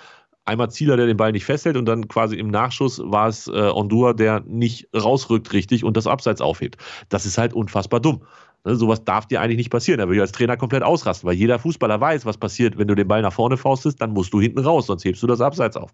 einmal 0.49 0.69
Zieler, 0.69 0.97
der 0.97 1.05
den 1.05 1.17
Ball 1.17 1.31
nicht 1.31 1.45
festhält 1.45 1.77
und 1.77 1.85
dann 1.85 2.07
quasi 2.07 2.35
im 2.35 2.49
Nachschuss 2.49 3.01
war 3.03 3.27
es 3.27 3.47
äh, 3.47 3.51
Ondua, 3.51 4.13
der 4.13 4.41
nicht 4.41 4.87
rausrückt 4.95 5.53
richtig 5.53 5.83
und 5.83 5.95
das 5.95 6.07
Abseits 6.07 6.41
aufhebt. 6.41 6.77
Das 7.09 7.25
ist 7.25 7.37
halt 7.37 7.53
unfassbar 7.53 7.99
dumm. 7.99 8.21
Ne, 8.65 8.75
sowas 8.75 9.05
darf 9.05 9.25
dir 9.25 9.39
eigentlich 9.39 9.57
nicht 9.57 9.69
passieren. 9.69 9.99
Da 9.99 10.07
würde 10.07 10.15
ich 10.15 10.21
als 10.21 10.33
Trainer 10.33 10.57
komplett 10.57 10.83
ausrasten, 10.83 11.27
weil 11.27 11.35
jeder 11.35 11.59
Fußballer 11.59 12.01
weiß, 12.01 12.25
was 12.25 12.37
passiert, 12.37 12.77
wenn 12.77 12.89
du 12.89 12.95
den 12.95 13.07
Ball 13.07 13.21
nach 13.21 13.31
vorne 13.31 13.55
faustest, 13.55 14.01
dann 14.01 14.11
musst 14.11 14.33
du 14.33 14.41
hinten 14.41 14.59
raus, 14.59 14.87
sonst 14.87 15.05
hebst 15.05 15.23
du 15.23 15.27
das 15.27 15.39
Abseits 15.39 15.77
auf. 15.77 15.91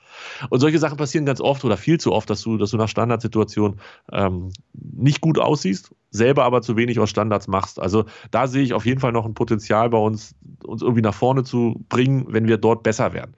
Und 0.50 0.62
solche 0.62 0.80
Sachen 0.80 0.98
passieren 0.98 1.26
ganz 1.26 1.42
oft 1.42 1.64
oder 1.64 1.78
viel 1.78 2.00
zu 2.00 2.12
oft, 2.12 2.28
dass 2.28 2.42
du, 2.42 2.58
dass 2.58 2.72
du 2.72 2.78
nach 2.78 2.90
Standardsituationen 2.90 3.80
ähm, 4.12 4.50
nicht 4.74 5.22
gut 5.22 5.38
aussiehst, 5.38 5.94
selber 6.10 6.44
aber 6.44 6.64
zu 6.64 6.76
wenig 6.76 7.00
aus 7.00 7.12
Standards 7.12 7.48
machst. 7.48 7.80
Also 7.80 8.06
da 8.32 8.48
sehe 8.48 8.64
ich 8.64 8.74
auf 8.74 8.86
jeden 8.86 9.00
Fall 9.00 9.12
noch 9.12 9.26
ein 9.26 9.36
Potenzial 9.36 9.92
bei 9.92 10.00
uns, 10.00 10.34
uns 10.64 10.82
irgendwie 10.82 11.04
nach 11.04 11.14
vorne 11.14 11.44
zu 11.44 11.86
bringen, 11.88 12.26
wenn 12.30 12.48
wir 12.48 12.58
dort 12.58 12.82
besser 12.82 13.14
werden. 13.14 13.36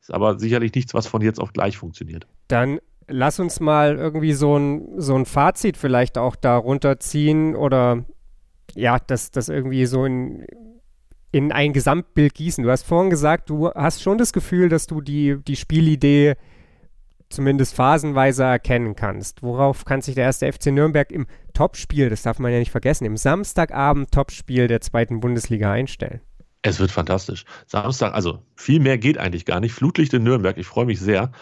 Ist 0.00 0.12
aber 0.12 0.38
sicherlich 0.38 0.74
nichts, 0.74 0.94
was 0.94 1.06
von 1.06 1.22
jetzt 1.22 1.40
auf 1.40 1.52
gleich 1.52 1.76
funktioniert. 1.76 2.26
Dann 2.48 2.80
lass 3.06 3.38
uns 3.38 3.60
mal 3.60 3.96
irgendwie 3.96 4.32
so 4.32 4.56
ein, 4.56 5.00
so 5.00 5.14
ein 5.14 5.26
Fazit 5.26 5.76
vielleicht 5.76 6.16
auch 6.16 6.36
darunter 6.36 6.98
ziehen 7.00 7.54
oder 7.54 8.04
ja, 8.74 8.98
das, 8.98 9.30
das 9.30 9.48
irgendwie 9.48 9.84
so 9.86 10.04
in, 10.04 10.46
in 11.32 11.52
ein 11.52 11.72
Gesamtbild 11.72 12.34
gießen. 12.34 12.64
Du 12.64 12.70
hast 12.70 12.84
vorhin 12.84 13.10
gesagt, 13.10 13.50
du 13.50 13.70
hast 13.70 14.02
schon 14.02 14.18
das 14.18 14.32
Gefühl, 14.32 14.68
dass 14.68 14.86
du 14.86 15.00
die, 15.00 15.36
die 15.46 15.56
Spielidee 15.56 16.36
zumindest 17.28 17.74
phasenweise 17.74 18.44
erkennen 18.44 18.96
kannst. 18.96 19.42
Worauf 19.42 19.84
kann 19.84 20.02
sich 20.02 20.16
der 20.16 20.24
erste 20.24 20.52
FC 20.52 20.66
Nürnberg 20.66 21.10
im 21.12 21.26
Topspiel, 21.54 22.10
das 22.10 22.22
darf 22.22 22.38
man 22.38 22.52
ja 22.52 22.58
nicht 22.58 22.72
vergessen, 22.72 23.04
im 23.04 23.16
Samstagabend 23.16 24.10
Topspiel 24.10 24.66
der 24.66 24.80
zweiten 24.80 25.20
Bundesliga 25.20 25.70
einstellen? 25.70 26.20
Es 26.62 26.78
wird 26.78 26.90
fantastisch. 26.90 27.44
Samstag, 27.66 28.14
also 28.14 28.42
viel 28.54 28.80
mehr 28.80 28.98
geht 28.98 29.18
eigentlich 29.18 29.46
gar 29.46 29.60
nicht. 29.60 29.72
Flutlicht 29.72 30.12
in 30.12 30.22
Nürnberg, 30.22 30.58
ich 30.58 30.66
freue 30.66 30.84
mich 30.84 31.00
sehr. 31.00 31.32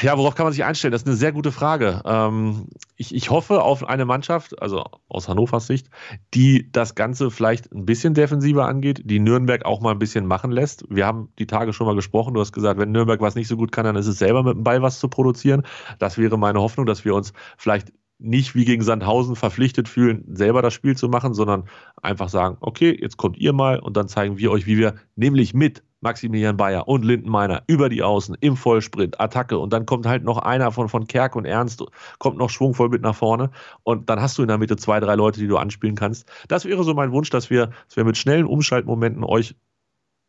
Ja, 0.00 0.16
worauf 0.16 0.34
kann 0.34 0.46
man 0.46 0.52
sich 0.52 0.64
einstellen? 0.64 0.92
Das 0.92 1.02
ist 1.02 1.08
eine 1.08 1.16
sehr 1.16 1.32
gute 1.32 1.50
Frage. 1.50 2.02
Ähm, 2.04 2.68
ich, 2.96 3.14
ich 3.14 3.30
hoffe 3.30 3.62
auf 3.62 3.84
eine 3.84 4.04
Mannschaft, 4.04 4.60
also 4.62 4.84
aus 5.08 5.28
Hannovers 5.28 5.66
Sicht, 5.66 5.88
die 6.34 6.70
das 6.70 6.94
Ganze 6.94 7.30
vielleicht 7.30 7.72
ein 7.72 7.84
bisschen 7.84 8.14
defensiver 8.14 8.66
angeht, 8.66 9.02
die 9.04 9.18
Nürnberg 9.18 9.64
auch 9.64 9.80
mal 9.80 9.90
ein 9.90 9.98
bisschen 9.98 10.26
machen 10.26 10.52
lässt. 10.52 10.84
Wir 10.88 11.04
haben 11.06 11.32
die 11.38 11.46
Tage 11.46 11.72
schon 11.72 11.86
mal 11.86 11.96
gesprochen. 11.96 12.34
Du 12.34 12.40
hast 12.40 12.52
gesagt, 12.52 12.78
wenn 12.78 12.92
Nürnberg 12.92 13.20
was 13.20 13.34
nicht 13.34 13.48
so 13.48 13.56
gut 13.56 13.72
kann, 13.72 13.84
dann 13.84 13.96
ist 13.96 14.06
es 14.06 14.18
selber 14.18 14.42
mit 14.42 14.54
dem 14.54 14.62
Ball 14.62 14.82
was 14.82 15.00
zu 15.00 15.08
produzieren. 15.08 15.62
Das 15.98 16.16
wäre 16.16 16.38
meine 16.38 16.60
Hoffnung, 16.60 16.86
dass 16.86 17.04
wir 17.04 17.14
uns 17.14 17.32
vielleicht 17.56 17.92
nicht 18.18 18.54
wie 18.54 18.64
gegen 18.64 18.82
Sandhausen 18.82 19.36
verpflichtet 19.36 19.88
fühlen, 19.88 20.24
selber 20.34 20.62
das 20.62 20.72
Spiel 20.72 20.96
zu 20.96 21.08
machen, 21.08 21.34
sondern 21.34 21.64
einfach 22.02 22.28
sagen, 22.28 22.56
okay, 22.60 22.96
jetzt 22.98 23.16
kommt 23.18 23.36
ihr 23.36 23.52
mal 23.52 23.78
und 23.78 23.96
dann 23.96 24.08
zeigen 24.08 24.38
wir 24.38 24.50
euch, 24.50 24.66
wie 24.66 24.78
wir 24.78 24.94
nämlich 25.16 25.52
mit 25.52 25.82
Maximilian 26.00 26.56
Bayer 26.56 26.88
und 26.88 27.04
Lindenmeiner 27.04 27.62
über 27.66 27.88
die 27.88 28.02
Außen 28.02 28.36
im 28.40 28.56
Vollsprint, 28.56 29.20
Attacke 29.20 29.58
und 29.58 29.72
dann 29.72 29.86
kommt 29.86 30.06
halt 30.06 30.24
noch 30.24 30.38
einer 30.38 30.70
von, 30.70 30.88
von 30.88 31.06
Kerk 31.06 31.36
und 31.36 31.44
Ernst, 31.44 31.84
kommt 32.18 32.38
noch 32.38 32.50
schwungvoll 32.50 32.88
mit 32.88 33.02
nach 33.02 33.14
vorne 33.14 33.50
und 33.82 34.08
dann 34.08 34.20
hast 34.20 34.38
du 34.38 34.42
in 34.42 34.48
der 34.48 34.58
Mitte 34.58 34.76
zwei, 34.76 35.00
drei 35.00 35.14
Leute, 35.14 35.40
die 35.40 35.48
du 35.48 35.56
anspielen 35.56 35.96
kannst. 35.96 36.30
Das 36.48 36.64
wäre 36.64 36.84
so 36.84 36.94
mein 36.94 37.12
Wunsch, 37.12 37.30
dass 37.30 37.50
wir, 37.50 37.70
dass 37.88 37.96
wir 37.96 38.04
mit 38.04 38.16
schnellen 38.16 38.46
Umschaltmomenten 38.46 39.24
euch 39.24 39.56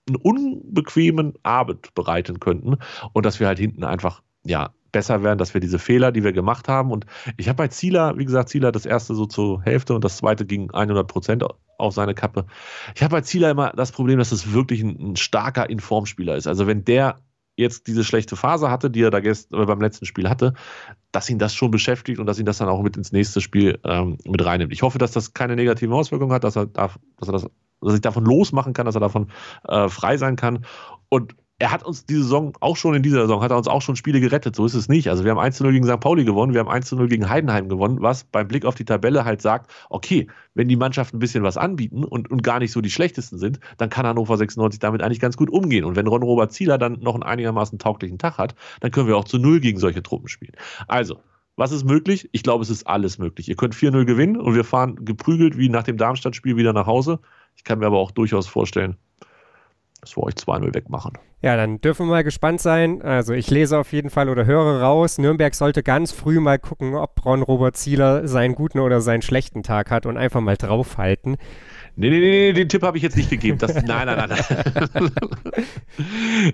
einen 0.08 0.16
unbequemen 0.16 1.34
Abend 1.44 1.94
bereiten 1.94 2.40
könnten 2.40 2.78
und 3.14 3.26
dass 3.26 3.40
wir 3.40 3.48
halt 3.48 3.60
hinten 3.60 3.84
einfach 3.84 4.22
ja, 4.48 4.72
besser 4.92 5.24
werden, 5.24 5.38
dass 5.38 5.54
wir 5.54 5.62
diese 5.62 5.80
Fehler, 5.80 6.12
die 6.12 6.24
wir 6.24 6.34
gemacht 6.34 6.68
haben. 6.68 6.92
Und 6.92 7.06
ich 7.38 7.50
habe 7.50 7.58
bei 7.58 7.68
Zieler, 7.68 8.18
wie 8.18 8.26
gesagt, 8.26 8.50
Zieler 8.50 8.72
das 8.72 8.86
erste 8.86 9.16
so 9.16 9.26
zur 9.26 9.62
Hälfte 9.62 9.94
und 9.94 10.04
das 10.04 10.18
zweite 10.18 10.46
ging 10.46 10.72
100 10.72 11.08
Prozent 11.08 11.44
auf 11.78 11.94
seine 11.94 12.16
Kappe. 12.16 12.46
Ich 12.96 13.04
habe 13.04 13.12
bei 13.12 13.22
Zieler 13.22 13.52
immer 13.52 13.72
das 13.76 13.92
Problem, 13.92 14.18
dass 14.18 14.32
es 14.32 14.54
wirklich 14.54 14.82
ein, 14.82 15.12
ein 15.12 15.16
starker 15.16 15.70
Informspieler 15.70 16.36
ist. 16.36 16.48
Also 16.48 16.68
wenn 16.68 16.86
der 16.86 17.20
jetzt 17.58 17.88
diese 17.88 18.04
schlechte 18.04 18.36
Phase 18.36 18.70
hatte, 18.70 18.90
die 18.90 19.02
er 19.02 19.10
da 19.10 19.20
gestern, 19.20 19.62
äh, 19.62 19.66
beim 19.66 19.82
letzten 19.82 20.06
Spiel 20.06 20.30
hatte, 20.30 20.54
dass 21.12 21.30
ihn 21.30 21.40
das 21.40 21.56
schon 21.56 21.72
beschäftigt 21.72 22.20
und 22.20 22.28
dass 22.28 22.40
ihn 22.40 22.46
das 22.46 22.60
dann 22.60 22.70
auch 22.70 22.82
mit 22.84 22.98
ins 22.98 23.12
nächste 23.12 23.42
Spiel 23.42 23.80
ähm, 23.84 24.18
mit 24.26 24.46
reinnimmt. 24.46 24.72
Ich 24.72 24.84
hoffe, 24.84 25.00
dass 25.00 25.12
das 25.12 25.34
keine 25.34 25.56
negativen 25.56 25.94
Auswirkungen 25.94 26.32
hat, 26.32 26.44
dass 26.44 26.56
er, 26.56 26.68
darf, 26.68 27.00
dass 27.18 27.30
er 27.30 27.34
das 27.34 27.48
dass 27.82 27.94
ich 27.94 28.02
davon 28.02 28.26
losmachen 28.26 28.74
kann, 28.74 28.86
dass 28.86 28.96
er 28.96 29.02
davon 29.02 29.30
äh, 29.68 29.88
frei 29.88 30.18
sein 30.18 30.36
kann. 30.36 30.66
Und 31.10 31.36
er 31.60 31.72
hat 31.72 31.84
uns 31.84 32.06
diese 32.06 32.22
Saison, 32.22 32.54
auch 32.60 32.78
schon 32.78 32.94
in 32.94 33.02
dieser 33.02 33.22
Saison, 33.22 33.42
hat 33.42 33.50
er 33.50 33.58
uns 33.58 33.68
auch 33.68 33.82
schon 33.82 33.96
Spiele 33.96 34.20
gerettet. 34.20 34.56
So 34.56 34.66
ist 34.66 34.76
es 34.76 34.90
nicht. 34.90 35.10
Also 35.10 35.24
wir 35.24 35.32
haben 35.32 35.40
1 35.40 35.60
0 35.60 35.72
gegen 35.72 35.86
St. 35.86 36.00
Pauli 36.00 36.24
gewonnen, 36.24 36.54
wir 36.54 36.60
haben 36.60 36.70
1 36.70 36.92
0 36.92 37.08
gegen 37.08 37.30
Heidenheim 37.30 37.68
gewonnen, 37.68 37.98
was 38.02 38.26
beim 38.26 38.48
Blick 38.48 38.64
auf 38.64 38.76
die 38.76 38.86
Tabelle 38.86 39.26
halt 39.26 39.42
sagt, 39.42 39.72
okay, 39.90 40.28
wenn 40.54 40.68
die 40.68 40.76
Mannschaften 40.76 41.18
ein 41.18 41.20
bisschen 41.20 41.44
was 41.44 41.58
anbieten 41.58 42.04
und, 42.04 42.30
und 42.30 42.44
gar 42.44 42.60
nicht 42.60 42.72
so 42.72 42.82
die 42.82 42.92
schlechtesten 42.92 43.40
sind, 43.40 43.60
dann 43.78 43.90
kann 43.90 44.06
Hannover 44.06 44.38
96 44.38 44.80
damit 44.80 45.02
eigentlich 45.02 45.20
ganz 45.20 45.36
gut 45.36 45.50
umgehen. 45.50 45.84
Und 45.84 45.96
wenn 45.96 46.06
Ron 46.06 46.22
Robert 46.22 46.52
Zieler 46.52 46.78
dann 46.78 47.00
noch 47.00 47.16
einen 47.16 47.24
einigermaßen 47.24 47.80
tauglichen 47.80 48.20
Tag 48.20 48.38
hat, 48.38 48.54
dann 48.82 48.92
können 48.92 49.08
wir 49.08 49.18
auch 49.18 49.26
zu 49.26 49.40
Null 49.40 49.60
gegen 49.60 49.80
solche 49.80 50.04
Truppen 50.04 50.28
spielen. 50.28 50.54
Also, 50.88 51.20
was 51.56 51.72
ist 51.72 51.86
möglich? 51.86 52.30
Ich 52.34 52.44
glaube, 52.44 52.62
es 52.62 52.70
ist 52.70 52.86
alles 52.86 53.18
möglich. 53.18 53.50
Ihr 53.50 53.56
könnt 53.56 53.74
4-0 53.74 54.06
gewinnen 54.06 54.38
und 54.38 54.54
wir 54.54 54.64
fahren 54.64 55.04
geprügelt 55.04 55.58
wie 55.58 55.70
nach 55.70 55.82
dem 55.82 55.98
Darmstadt-Spiel 55.98 56.56
wieder 56.56 56.72
nach 56.72 56.86
Hause. 56.86 57.20
Ich 57.56 57.64
kann 57.64 57.80
mir 57.80 57.88
aber 57.88 57.98
auch 57.98 58.12
durchaus 58.12 58.46
vorstellen, 58.46 58.96
dass 60.00 60.16
wir 60.18 60.24
euch 60.24 60.36
2-0 60.36 60.74
wegmachen. 60.74 61.14
Ja, 61.42 61.56
dann 61.56 61.80
dürfen 61.82 62.08
wir 62.08 62.12
mal 62.12 62.24
gespannt 62.24 62.62
sein. 62.62 63.02
Also 63.02 63.34
ich 63.34 63.50
lese 63.50 63.78
auf 63.78 63.94
jeden 63.94 64.10
Fall 64.10 64.30
oder 64.30 64.46
höre 64.46 64.82
raus, 64.82 65.18
Nürnberg 65.18 65.54
sollte 65.54 65.84
ganz 65.84 66.12
früh 66.12 66.40
mal 66.40 66.58
gucken, 66.58 66.96
ob 66.96 67.24
Ron 67.26 67.44
Robert 67.44 67.78
Zieler 67.78 68.28
seinen 68.28 68.56
guten 68.56 68.80
oder 68.80 69.02
seinen 69.02 69.22
schlechten 69.22 69.64
Tag 69.64 69.92
hat 69.92 70.06
und 70.06 70.18
einfach 70.18 70.42
mal 70.42 70.58
draufhalten. 70.58 71.38
Nee, 72.00 72.12
nee, 72.12 72.20
nee, 72.20 72.54
den 72.54 72.70
Tipp 72.70 72.84
habe 72.84 72.98
ich 72.98 73.04
jetzt 73.04 73.18
nicht 73.18 73.32
gegeben. 73.32 73.58
Das, 73.58 73.74
nein, 73.74 74.06
nein, 74.06 74.30
nein. 74.30 75.12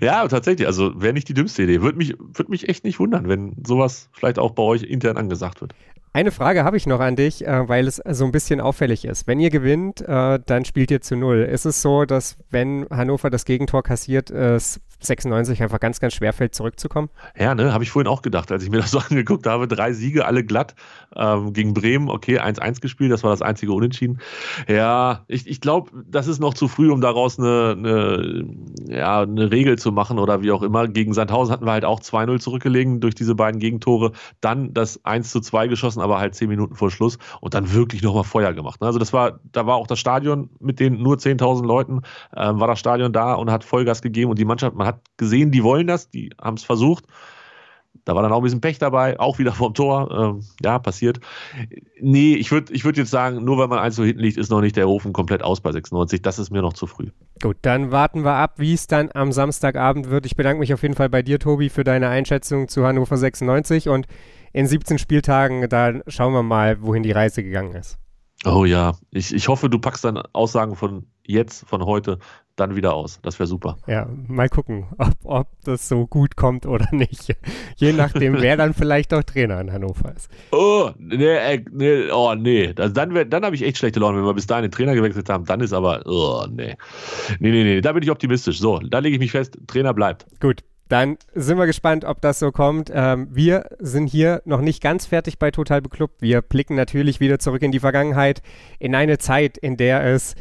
ja, 0.00 0.26
tatsächlich, 0.26 0.66
also 0.66 1.00
wäre 1.02 1.12
nicht 1.12 1.28
die 1.28 1.34
dümmste 1.34 1.64
Idee. 1.64 1.82
Würde 1.82 1.98
mich, 1.98 2.16
würd 2.18 2.48
mich 2.48 2.68
echt 2.70 2.84
nicht 2.84 2.98
wundern, 2.98 3.28
wenn 3.28 3.54
sowas 3.66 4.08
vielleicht 4.12 4.38
auch 4.38 4.52
bei 4.52 4.62
euch 4.62 4.84
intern 4.84 5.18
angesagt 5.18 5.60
wird. 5.60 5.74
Eine 6.16 6.30
Frage 6.30 6.62
habe 6.62 6.76
ich 6.76 6.86
noch 6.86 7.00
an 7.00 7.16
dich, 7.16 7.44
äh, 7.44 7.68
weil 7.68 7.88
es 7.88 7.96
so 7.96 8.24
ein 8.24 8.30
bisschen 8.30 8.60
auffällig 8.60 9.04
ist. 9.04 9.26
Wenn 9.26 9.40
ihr 9.40 9.50
gewinnt, 9.50 10.00
äh, 10.00 10.38
dann 10.46 10.64
spielt 10.64 10.92
ihr 10.92 11.00
zu 11.00 11.16
null. 11.16 11.38
Ist 11.38 11.64
es 11.64 11.82
so, 11.82 12.04
dass 12.04 12.36
wenn 12.50 12.86
Hannover 12.88 13.30
das 13.30 13.44
Gegentor 13.44 13.82
kassiert, 13.82 14.30
es 14.30 14.80
96 15.00 15.62
einfach 15.62 15.80
ganz, 15.80 16.00
ganz 16.00 16.14
schwer 16.14 16.32
fällt, 16.32 16.54
zurückzukommen? 16.54 17.10
Ja, 17.36 17.54
ne, 17.54 17.72
habe 17.72 17.84
ich 17.84 17.90
vorhin 17.90 18.08
auch 18.08 18.22
gedacht, 18.22 18.50
als 18.50 18.62
ich 18.62 18.70
mir 18.70 18.78
das 18.78 18.90
so 18.90 18.98
angeguckt 19.10 19.46
habe. 19.46 19.68
Drei 19.68 19.92
Siege, 19.92 20.26
alle 20.26 20.44
glatt. 20.44 20.74
Ähm, 21.16 21.52
gegen 21.52 21.74
Bremen, 21.74 22.08
okay, 22.08 22.40
1-1 22.40 22.80
gespielt, 22.80 23.12
das 23.12 23.22
war 23.22 23.30
das 23.30 23.42
einzige 23.42 23.72
Unentschieden. 23.72 24.20
Ja, 24.68 25.24
ich, 25.28 25.46
ich 25.46 25.60
glaube, 25.60 25.90
das 26.06 26.26
ist 26.26 26.40
noch 26.40 26.54
zu 26.54 26.68
früh, 26.68 26.90
um 26.90 27.00
daraus 27.00 27.38
eine, 27.38 27.74
eine, 27.76 28.44
ja, 28.88 29.22
eine 29.22 29.50
Regel 29.50 29.78
zu 29.78 29.92
machen 29.92 30.18
oder 30.18 30.42
wie 30.42 30.50
auch 30.50 30.62
immer. 30.62 30.88
Gegen 30.88 31.12
Sandhausen 31.12 31.52
hatten 31.52 31.66
wir 31.66 31.72
halt 31.72 31.84
auch 31.84 32.00
2-0 32.00 32.40
zurückgelegen 32.40 33.00
durch 33.00 33.14
diese 33.14 33.34
beiden 33.34 33.60
Gegentore. 33.60 34.12
Dann 34.40 34.74
das 34.74 35.04
1-2 35.04 35.68
geschossen, 35.68 36.00
aber 36.04 36.20
halt 36.20 36.34
10 36.34 36.48
Minuten 36.48 36.74
vor 36.74 36.90
Schluss 36.90 37.18
und 37.40 37.54
dann 37.54 37.72
wirklich 37.72 38.02
nochmal 38.02 38.24
Feuer 38.24 38.52
gemacht. 38.52 38.80
Ne? 38.80 38.86
Also 38.86 38.98
das 38.98 39.12
war, 39.12 39.40
da 39.52 39.66
war 39.66 39.76
auch 39.76 39.86
das 39.86 39.98
Stadion 39.98 40.50
mit 40.60 40.78
den 40.78 41.02
nur 41.02 41.16
10.000 41.16 41.66
Leuten, 41.66 42.02
ähm, 42.36 42.60
war 42.60 42.68
das 42.68 42.78
Stadion 42.78 43.12
da 43.12 43.34
und 43.34 43.50
hat 43.50 43.64
Vollgas 43.64 44.02
gegeben 44.02 44.30
und 44.30 44.38
die 44.38 44.44
Mannschaft, 44.44 44.76
man 44.76 44.86
hat 44.86 45.00
gesehen, 45.16 45.50
die 45.50 45.64
wollen 45.64 45.86
das, 45.86 46.10
die 46.10 46.30
haben 46.40 46.56
es 46.56 46.64
versucht. 46.64 47.06
Da 48.04 48.14
war 48.14 48.22
dann 48.22 48.32
auch 48.32 48.38
ein 48.38 48.42
bisschen 48.42 48.60
Pech 48.60 48.78
dabei, 48.78 49.18
auch 49.18 49.38
wieder 49.38 49.52
vom 49.52 49.72
Tor. 49.72 50.10
Ähm, 50.10 50.44
ja, 50.62 50.78
passiert. 50.78 51.20
Nee, 52.00 52.34
ich 52.34 52.50
würde 52.50 52.72
ich 52.74 52.84
würd 52.84 52.98
jetzt 52.98 53.10
sagen, 53.10 53.44
nur 53.44 53.56
weil 53.56 53.68
man 53.68 53.78
eins 53.78 53.96
so 53.96 54.04
hinten 54.04 54.20
liegt, 54.20 54.36
ist 54.36 54.50
noch 54.50 54.60
nicht 54.60 54.76
der 54.76 54.88
Ofen 54.88 55.12
komplett 55.12 55.42
aus 55.42 55.60
bei 55.60 55.72
96. 55.72 56.20
Das 56.20 56.38
ist 56.38 56.50
mir 56.50 56.60
noch 56.60 56.74
zu 56.74 56.86
früh. 56.86 57.10
Gut, 57.40 57.56
dann 57.62 57.92
warten 57.92 58.24
wir 58.24 58.34
ab, 58.34 58.54
wie 58.58 58.74
es 58.74 58.88
dann 58.88 59.10
am 59.14 59.32
Samstagabend 59.32 60.10
wird. 60.10 60.26
Ich 60.26 60.36
bedanke 60.36 60.60
mich 60.60 60.74
auf 60.74 60.82
jeden 60.82 60.94
Fall 60.94 61.08
bei 61.08 61.22
dir, 61.22 61.38
Tobi, 61.38 61.70
für 61.70 61.84
deine 61.84 62.08
Einschätzung 62.08 62.68
zu 62.68 62.84
Hannover 62.84 63.16
96 63.16 63.88
und 63.88 64.06
in 64.54 64.66
17 64.66 64.98
Spieltagen, 64.98 65.68
da 65.68 65.92
schauen 66.06 66.32
wir 66.32 66.42
mal, 66.42 66.80
wohin 66.80 67.02
die 67.02 67.12
Reise 67.12 67.42
gegangen 67.42 67.74
ist. 67.74 67.98
Oh 68.46 68.64
ja, 68.64 68.96
ich, 69.10 69.34
ich 69.34 69.48
hoffe, 69.48 69.68
du 69.68 69.78
packst 69.78 70.04
dann 70.04 70.18
Aussagen 70.32 70.76
von 70.76 71.06
jetzt, 71.26 71.66
von 71.66 71.84
heute, 71.84 72.18
dann 72.56 72.76
wieder 72.76 72.94
aus. 72.94 73.18
Das 73.22 73.38
wäre 73.40 73.46
super. 73.48 73.78
Ja, 73.88 74.06
mal 74.28 74.48
gucken, 74.48 74.86
ob, 74.98 75.14
ob 75.24 75.48
das 75.64 75.88
so 75.88 76.06
gut 76.06 76.36
kommt 76.36 76.66
oder 76.66 76.86
nicht. 76.92 77.34
Je 77.76 77.92
nachdem, 77.92 78.34
wer 78.40 78.56
dann 78.56 78.74
vielleicht 78.74 79.12
auch 79.12 79.24
Trainer 79.24 79.60
in 79.60 79.72
Hannover 79.72 80.14
ist. 80.14 80.30
Oh, 80.52 80.90
nee, 80.98 81.24
äh, 81.24 81.64
nee 81.72 82.10
oh, 82.12 82.34
nee. 82.34 82.72
Also 82.76 82.94
dann 82.94 83.28
dann 83.28 83.44
habe 83.44 83.56
ich 83.56 83.62
echt 83.62 83.78
schlechte 83.78 83.98
Laune, 83.98 84.18
wenn 84.18 84.26
wir 84.26 84.34
bis 84.34 84.46
dahin 84.46 84.62
den 84.62 84.70
Trainer 84.70 84.94
gewechselt 84.94 85.28
haben. 85.30 85.46
Dann 85.46 85.60
ist 85.60 85.72
aber, 85.72 86.02
oh, 86.06 86.46
nee. 86.48 86.76
Nee, 87.40 87.50
nee, 87.50 87.64
nee, 87.64 87.80
da 87.80 87.92
bin 87.92 88.04
ich 88.04 88.10
optimistisch. 88.10 88.60
So, 88.60 88.78
da 88.78 89.00
lege 89.00 89.16
ich 89.16 89.20
mich 89.20 89.32
fest, 89.32 89.58
Trainer 89.66 89.94
bleibt. 89.94 90.26
Gut, 90.40 90.62
dann 90.94 91.18
sind 91.34 91.58
wir 91.58 91.66
gespannt, 91.66 92.04
ob 92.04 92.20
das 92.20 92.38
so 92.38 92.52
kommt. 92.52 92.88
Ähm, 92.94 93.26
wir 93.28 93.68
sind 93.80 94.06
hier 94.06 94.42
noch 94.44 94.60
nicht 94.60 94.80
ganz 94.80 95.06
fertig 95.06 95.40
bei 95.40 95.50
Total 95.50 95.82
Beklubbt. 95.82 96.22
Wir 96.22 96.40
blicken 96.40 96.76
natürlich 96.76 97.18
wieder 97.18 97.40
zurück 97.40 97.62
in 97.62 97.72
die 97.72 97.80
Vergangenheit, 97.80 98.42
in 98.78 98.94
eine 98.94 99.18
Zeit, 99.18 99.58
in 99.58 99.76
der 99.76 100.04
es 100.04 100.36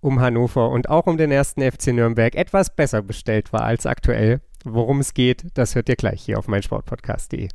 um 0.00 0.18
Hannover 0.18 0.70
und 0.70 0.88
auch 0.88 1.06
um 1.06 1.18
den 1.18 1.30
ersten 1.30 1.60
FC 1.60 1.88
Nürnberg 1.88 2.34
etwas 2.34 2.74
besser 2.74 3.02
bestellt 3.02 3.52
war 3.52 3.64
als 3.64 3.84
aktuell. 3.84 4.40
Worum 4.64 5.00
es 5.00 5.12
geht, 5.12 5.44
das 5.52 5.74
hört 5.74 5.90
ihr 5.90 5.96
gleich 5.96 6.22
hier 6.22 6.38
auf 6.38 6.48
meinsportpodcast.de. 6.48 7.48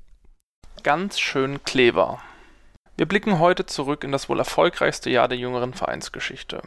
Ganz 0.84 1.20
schön 1.20 1.64
clever. 1.64 2.20
Wir 2.98 3.06
blicken 3.06 3.40
heute 3.40 3.66
zurück 3.66 4.06
in 4.06 4.14
das 4.14 4.30
wohl 4.30 4.40
erfolgreichste 4.40 5.10
Jahr 5.10 5.28
der 5.28 5.38
jüngeren 5.38 5.74
Vereinsgeschichte. 5.74 6.62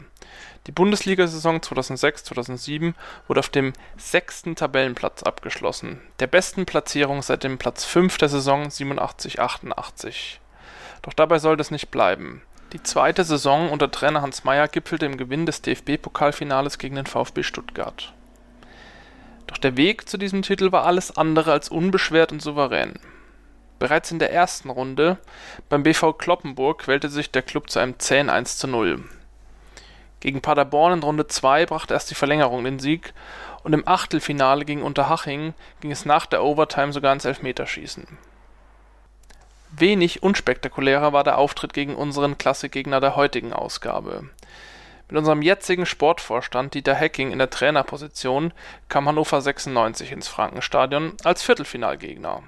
Die 0.66 0.72
Bundesliga-Saison 0.72 1.60
2006/2007 1.60 2.92
wurde 3.26 3.40
auf 3.40 3.48
dem 3.48 3.72
sechsten 3.96 4.54
Tabellenplatz 4.54 5.22
abgeschlossen, 5.22 6.02
der 6.20 6.26
besten 6.26 6.66
Platzierung 6.66 7.22
seit 7.22 7.44
dem 7.44 7.56
Platz 7.56 7.86
5 7.86 8.18
der 8.18 8.28
Saison 8.28 8.68
87/88. 8.68 10.40
Doch 11.00 11.14
dabei 11.14 11.38
soll 11.38 11.56
das 11.56 11.70
nicht 11.70 11.90
bleiben. 11.90 12.42
Die 12.74 12.82
zweite 12.82 13.24
Saison 13.24 13.70
unter 13.70 13.90
Trainer 13.90 14.20
Hans 14.20 14.44
Meyer 14.44 14.68
gipfelte 14.68 15.06
im 15.06 15.16
Gewinn 15.16 15.46
des 15.46 15.62
DFB-Pokalfinales 15.62 16.76
gegen 16.76 16.96
den 16.96 17.06
VfB 17.06 17.42
Stuttgart. 17.42 18.12
Doch 19.46 19.56
der 19.56 19.78
Weg 19.78 20.06
zu 20.06 20.18
diesem 20.18 20.42
Titel 20.42 20.72
war 20.72 20.84
alles 20.84 21.16
andere 21.16 21.52
als 21.52 21.70
unbeschwert 21.70 22.32
und 22.32 22.42
souverän. 22.42 22.98
Bereits 23.78 24.10
in 24.10 24.18
der 24.18 24.32
ersten 24.32 24.70
Runde 24.70 25.18
beim 25.68 25.82
BV 25.82 26.14
Kloppenburg 26.14 26.80
quälte 26.80 27.08
sich 27.08 27.30
der 27.30 27.42
Klub 27.42 27.70
zu 27.70 27.78
einem 27.78 27.98
zähen 27.98 28.28
1:0. 28.28 29.04
Gegen 30.20 30.40
Paderborn 30.40 30.94
in 30.94 31.02
Runde 31.02 31.28
2 31.28 31.66
brachte 31.66 31.94
erst 31.94 32.10
die 32.10 32.16
Verlängerung 32.16 32.64
den 32.64 32.80
Sieg 32.80 33.12
und 33.62 33.72
im 33.72 33.86
Achtelfinale 33.86 34.64
gegen 34.64 34.82
Unterhaching 34.82 35.54
ging 35.80 35.92
es 35.92 36.04
nach 36.04 36.26
der 36.26 36.42
Overtime 36.42 36.92
sogar 36.92 37.12
ins 37.12 37.24
Elfmeterschießen. 37.24 38.18
Wenig 39.70 40.22
unspektakulärer 40.22 41.12
war 41.12 41.22
der 41.22 41.38
Auftritt 41.38 41.72
gegen 41.72 41.94
unseren 41.94 42.36
Klassikgegner 42.36 43.00
der 43.00 43.14
heutigen 43.14 43.52
Ausgabe. 43.52 44.28
Mit 45.08 45.16
unserem 45.16 45.40
jetzigen 45.40 45.86
Sportvorstand 45.86 46.74
Dieter 46.74 46.94
Hecking 46.94 47.30
in 47.30 47.38
der 47.38 47.50
Trainerposition 47.50 48.52
kam 48.88 49.06
Hannover 49.06 49.40
96 49.40 50.10
ins 50.10 50.26
Frankenstadion 50.26 51.12
als 51.22 51.42
Viertelfinalgegner. 51.42 52.42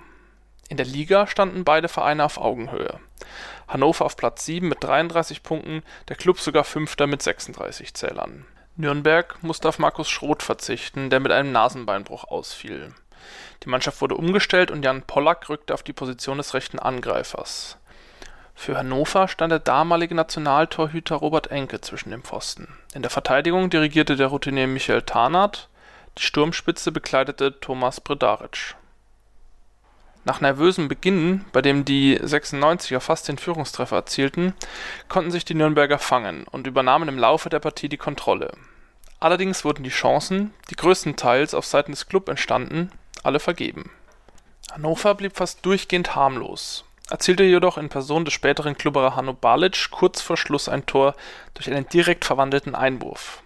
In 0.70 0.76
der 0.76 0.86
Liga 0.86 1.26
standen 1.26 1.64
beide 1.64 1.88
Vereine 1.88 2.24
auf 2.24 2.38
Augenhöhe. 2.38 3.00
Hannover 3.66 4.04
auf 4.04 4.16
Platz 4.16 4.44
7 4.44 4.68
mit 4.68 4.82
33 4.84 5.42
Punkten, 5.42 5.82
der 6.08 6.14
Klub 6.14 6.38
sogar 6.38 6.62
Fünfter 6.62 7.08
mit 7.08 7.22
36 7.22 7.92
Zählern. 7.92 8.46
Nürnberg 8.76 9.42
musste 9.42 9.68
auf 9.68 9.80
Markus 9.80 10.08
Schroth 10.08 10.44
verzichten, 10.44 11.10
der 11.10 11.18
mit 11.18 11.32
einem 11.32 11.50
Nasenbeinbruch 11.50 12.22
ausfiel. 12.22 12.94
Die 13.64 13.68
Mannschaft 13.68 14.00
wurde 14.00 14.14
umgestellt 14.14 14.70
und 14.70 14.84
Jan 14.84 15.02
Pollack 15.02 15.48
rückte 15.48 15.74
auf 15.74 15.82
die 15.82 15.92
Position 15.92 16.38
des 16.38 16.54
rechten 16.54 16.78
Angreifers. 16.78 17.76
Für 18.54 18.78
Hannover 18.78 19.26
stand 19.26 19.50
der 19.50 19.58
damalige 19.58 20.14
Nationaltorhüter 20.14 21.16
Robert 21.16 21.48
Enke 21.50 21.80
zwischen 21.80 22.12
dem 22.12 22.22
Pfosten. 22.22 22.68
In 22.94 23.02
der 23.02 23.10
Verteidigung 23.10 23.70
dirigierte 23.70 24.14
der 24.14 24.28
Routinier 24.28 24.68
Michael 24.68 25.02
Tarnath, 25.02 25.68
die 26.16 26.22
Sturmspitze 26.22 26.92
bekleidete 26.92 27.58
Thomas 27.58 28.00
Bredaric. 28.00 28.76
Nach 30.24 30.40
nervösem 30.40 30.88
Beginn, 30.88 31.44
bei 31.52 31.62
dem 31.62 31.84
die 31.84 32.18
96er 32.18 33.00
fast 33.00 33.28
den 33.28 33.38
Führungstreffer 33.38 33.96
erzielten, 33.96 34.54
konnten 35.08 35.30
sich 35.30 35.46
die 35.46 35.54
Nürnberger 35.54 35.98
fangen 35.98 36.44
und 36.50 36.66
übernahmen 36.66 37.08
im 37.08 37.18
Laufe 37.18 37.48
der 37.48 37.60
Partie 37.60 37.88
die 37.88 37.96
Kontrolle. 37.96 38.52
Allerdings 39.18 39.64
wurden 39.64 39.82
die 39.82 39.90
Chancen, 39.90 40.52
die 40.70 40.76
größtenteils 40.76 41.54
auf 41.54 41.64
Seiten 41.64 41.92
des 41.92 42.06
Klub 42.06 42.28
entstanden, 42.28 42.90
alle 43.22 43.40
vergeben. 43.40 43.90
Hannover 44.72 45.14
blieb 45.14 45.36
fast 45.36 45.64
durchgehend 45.64 46.14
harmlos, 46.14 46.84
erzielte 47.10 47.42
jedoch 47.42 47.78
in 47.78 47.88
Person 47.88 48.24
des 48.24 48.34
späteren 48.34 48.76
Klubberer 48.76 49.16
Hanno 49.16 49.32
Balic 49.32 49.90
kurz 49.90 50.20
vor 50.20 50.36
Schluss 50.36 50.68
ein 50.68 50.86
Tor 50.86 51.14
durch 51.54 51.68
einen 51.70 51.88
direkt 51.88 52.24
verwandelten 52.24 52.74
Einwurf. 52.74 53.42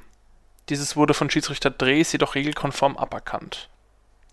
Dieses 0.68 0.96
wurde 0.96 1.14
von 1.14 1.30
Schiedsrichter 1.30 1.70
Drees 1.70 2.12
jedoch 2.12 2.34
regelkonform 2.34 2.96
aberkannt. 2.96 3.68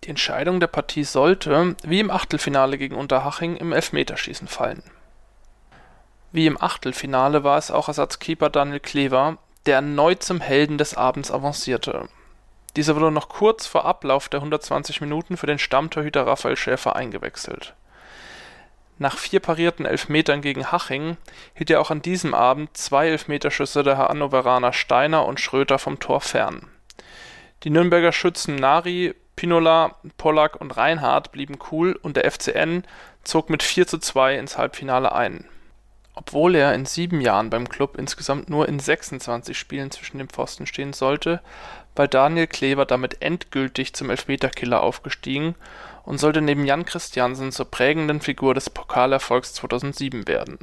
Die 0.04 0.10
Entscheidung 0.10 0.58
der 0.58 0.66
Partie 0.66 1.04
sollte, 1.04 1.76
wie 1.84 2.00
im 2.00 2.10
Achtelfinale 2.10 2.76
gegen 2.76 2.96
Unterhaching, 2.96 3.56
im 3.56 3.72
Elfmeterschießen 3.72 4.48
fallen. 4.48 4.82
Wie 6.32 6.46
im 6.46 6.60
Achtelfinale 6.60 7.44
war 7.44 7.58
es 7.58 7.70
auch 7.70 7.88
Ersatzkeeper 7.88 8.50
Daniel 8.50 8.80
Klever, 8.80 9.38
der 9.66 9.76
erneut 9.76 10.22
zum 10.22 10.40
Helden 10.40 10.76
des 10.76 10.96
Abends 10.96 11.30
avancierte. 11.30 12.08
Dieser 12.74 12.96
wurde 12.96 13.12
noch 13.12 13.28
kurz 13.28 13.66
vor 13.66 13.84
Ablauf 13.84 14.28
der 14.28 14.40
120 14.40 15.00
Minuten 15.02 15.36
für 15.36 15.46
den 15.46 15.58
Stammtorhüter 15.58 16.26
Raphael 16.26 16.56
Schäfer 16.56 16.96
eingewechselt. 16.96 17.74
Nach 18.98 19.18
vier 19.18 19.40
parierten 19.40 19.84
Elfmetern 19.84 20.40
gegen 20.40 20.72
Haching 20.72 21.16
hielt 21.54 21.70
er 21.70 21.80
auch 21.80 21.90
an 21.90 22.02
diesem 22.02 22.34
Abend 22.34 22.76
zwei 22.76 23.08
Elfmeterschüsse 23.08 23.82
der 23.82 23.98
Hannoveraner 23.98 24.72
Steiner 24.72 25.26
und 25.26 25.38
Schröter 25.38 25.78
vom 25.78 26.00
Tor 26.00 26.20
fern. 26.20 26.68
Die 27.64 27.70
Nürnberger 27.70 28.12
Schützen 28.12 28.56
Nari, 28.56 29.14
Pinola, 29.42 29.96
Pollack 30.18 30.60
und 30.60 30.76
Reinhardt 30.76 31.32
blieben 31.32 31.58
cool 31.72 31.98
und 32.00 32.16
der 32.16 32.30
FCN 32.30 32.84
zog 33.24 33.50
mit 33.50 33.64
4 33.64 33.88
zu 33.88 33.98
2 33.98 34.38
ins 34.38 34.56
Halbfinale 34.56 35.12
ein. 35.12 35.46
Obwohl 36.14 36.54
er 36.54 36.72
in 36.76 36.86
sieben 36.86 37.20
Jahren 37.20 37.50
beim 37.50 37.68
Klub 37.68 37.98
insgesamt 37.98 38.48
nur 38.48 38.68
in 38.68 38.78
26 38.78 39.58
Spielen 39.58 39.90
zwischen 39.90 40.18
den 40.18 40.28
Pfosten 40.28 40.64
stehen 40.64 40.92
sollte, 40.92 41.40
war 41.96 42.06
Daniel 42.06 42.46
Klever 42.46 42.86
damit 42.86 43.20
endgültig 43.20 43.94
zum 43.94 44.10
Elfmeterkiller 44.10 44.80
aufgestiegen 44.80 45.56
und 46.04 46.18
sollte 46.18 46.40
neben 46.40 46.64
Jan 46.64 46.84
Christiansen 46.84 47.50
zur 47.50 47.68
prägenden 47.68 48.20
Figur 48.20 48.54
des 48.54 48.70
Pokalerfolgs 48.70 49.54
2007 49.54 50.28
werden. 50.28 50.60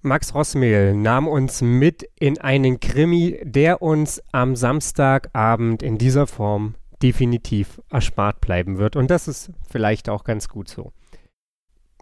Max 0.00 0.34
Rossmehl 0.34 0.94
nahm 0.94 1.28
uns 1.28 1.62
mit 1.62 2.02
in 2.18 2.40
einen 2.40 2.80
Krimi, 2.80 3.38
der 3.44 3.80
uns 3.80 4.20
am 4.32 4.56
Samstagabend 4.56 5.84
in 5.84 5.98
dieser 5.98 6.26
Form 6.26 6.74
definitiv 7.02 7.80
erspart 7.90 8.40
bleiben 8.40 8.78
wird. 8.78 8.96
Und 8.96 9.10
das 9.10 9.28
ist 9.28 9.50
vielleicht 9.68 10.08
auch 10.08 10.24
ganz 10.24 10.48
gut 10.48 10.68
so. 10.68 10.92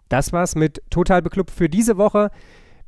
Das 0.09 0.33
war's 0.33 0.55
mit 0.55 0.81
Total 0.89 1.21
Beklubbt 1.21 1.51
für 1.51 1.69
diese 1.69 1.97
Woche. 1.97 2.31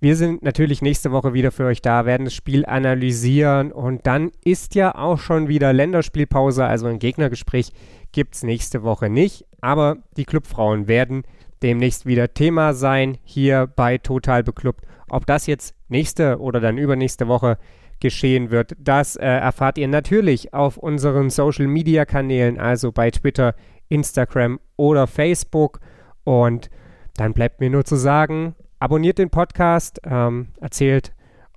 Wir 0.01 0.17
sind 0.17 0.43
natürlich 0.43 0.81
nächste 0.81 1.13
Woche 1.13 1.33
wieder 1.33 1.51
für 1.51 1.63
euch 1.63 1.81
da, 1.81 2.05
werden 2.05 2.25
das 2.25 2.33
Spiel 2.33 2.65
analysieren 2.65 3.71
und 3.71 4.05
dann 4.05 4.31
ist 4.43 4.75
ja 4.75 4.95
auch 4.95 5.17
schon 5.17 5.47
wieder 5.47 5.71
Länderspielpause, 5.71 6.65
also 6.65 6.87
ein 6.87 6.99
Gegnergespräch 6.99 7.71
gibt 8.11 8.35
es 8.35 8.43
nächste 8.43 8.83
Woche 8.83 9.09
nicht, 9.09 9.45
aber 9.61 9.99
die 10.17 10.25
Clubfrauen 10.25 10.89
werden 10.89 11.23
demnächst 11.61 12.05
wieder 12.05 12.33
Thema 12.33 12.73
sein 12.73 13.17
hier 13.23 13.65
bei 13.65 13.97
Total 13.97 14.43
Beklubbt. 14.43 14.83
Ob 15.09 15.25
das 15.25 15.47
jetzt 15.47 15.73
nächste 15.87 16.39
oder 16.39 16.59
dann 16.59 16.77
übernächste 16.77 17.29
Woche 17.29 17.57
geschehen 18.03 18.51
wird, 18.51 18.75
das 18.77 19.15
äh, 19.15 19.25
erfahrt 19.25 19.77
ihr 19.77 19.87
natürlich 19.87 20.53
auf 20.53 20.77
unseren 20.77 21.29
Social 21.29 21.67
Media 21.67 22.05
Kanälen, 22.05 22.59
also 22.59 22.91
bei 22.91 23.09
Twitter, 23.09 23.55
Instagram 23.87 24.59
oder 24.75 25.07
Facebook. 25.07 25.79
Und 26.25 26.69
dann 27.15 27.33
bleibt 27.33 27.61
mir 27.61 27.69
nur 27.69 27.85
zu 27.85 27.95
sagen, 27.95 28.55
abonniert 28.77 29.17
den 29.17 29.29
Podcast, 29.29 30.01
ähm, 30.03 30.49
erzählt 30.59 31.13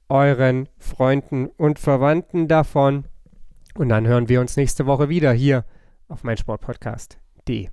euren 0.08 0.68
Freunden 0.78 1.48
und 1.48 1.80
Verwandten 1.80 2.46
davon. 2.46 3.06
Und 3.74 3.88
dann 3.88 4.06
hören 4.06 4.28
wir 4.28 4.40
uns 4.40 4.56
nächste 4.56 4.86
Woche 4.86 5.08
wieder 5.08 5.32
hier 5.32 5.64
auf 6.08 6.22
meinsportpodcast.de. 6.22 7.68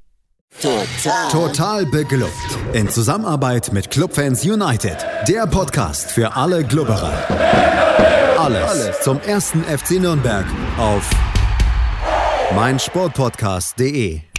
Total. 0.59 1.29
Total 1.31 1.85
beglückt. 1.85 2.31
In 2.73 2.89
Zusammenarbeit 2.89 3.71
mit 3.71 3.91
Clubfans 3.91 4.43
United. 4.43 4.97
Der 5.27 5.45
Podcast 5.45 6.11
für 6.11 6.35
alle 6.35 6.63
Glubberer. 6.63 8.22
Alles, 8.43 8.99
zum 9.01 9.21
ersten 9.21 9.63
FC 9.63 10.01
Nürnberg 10.01 10.45
auf 10.77 11.09
meinsportpodcast.de. 12.53 14.32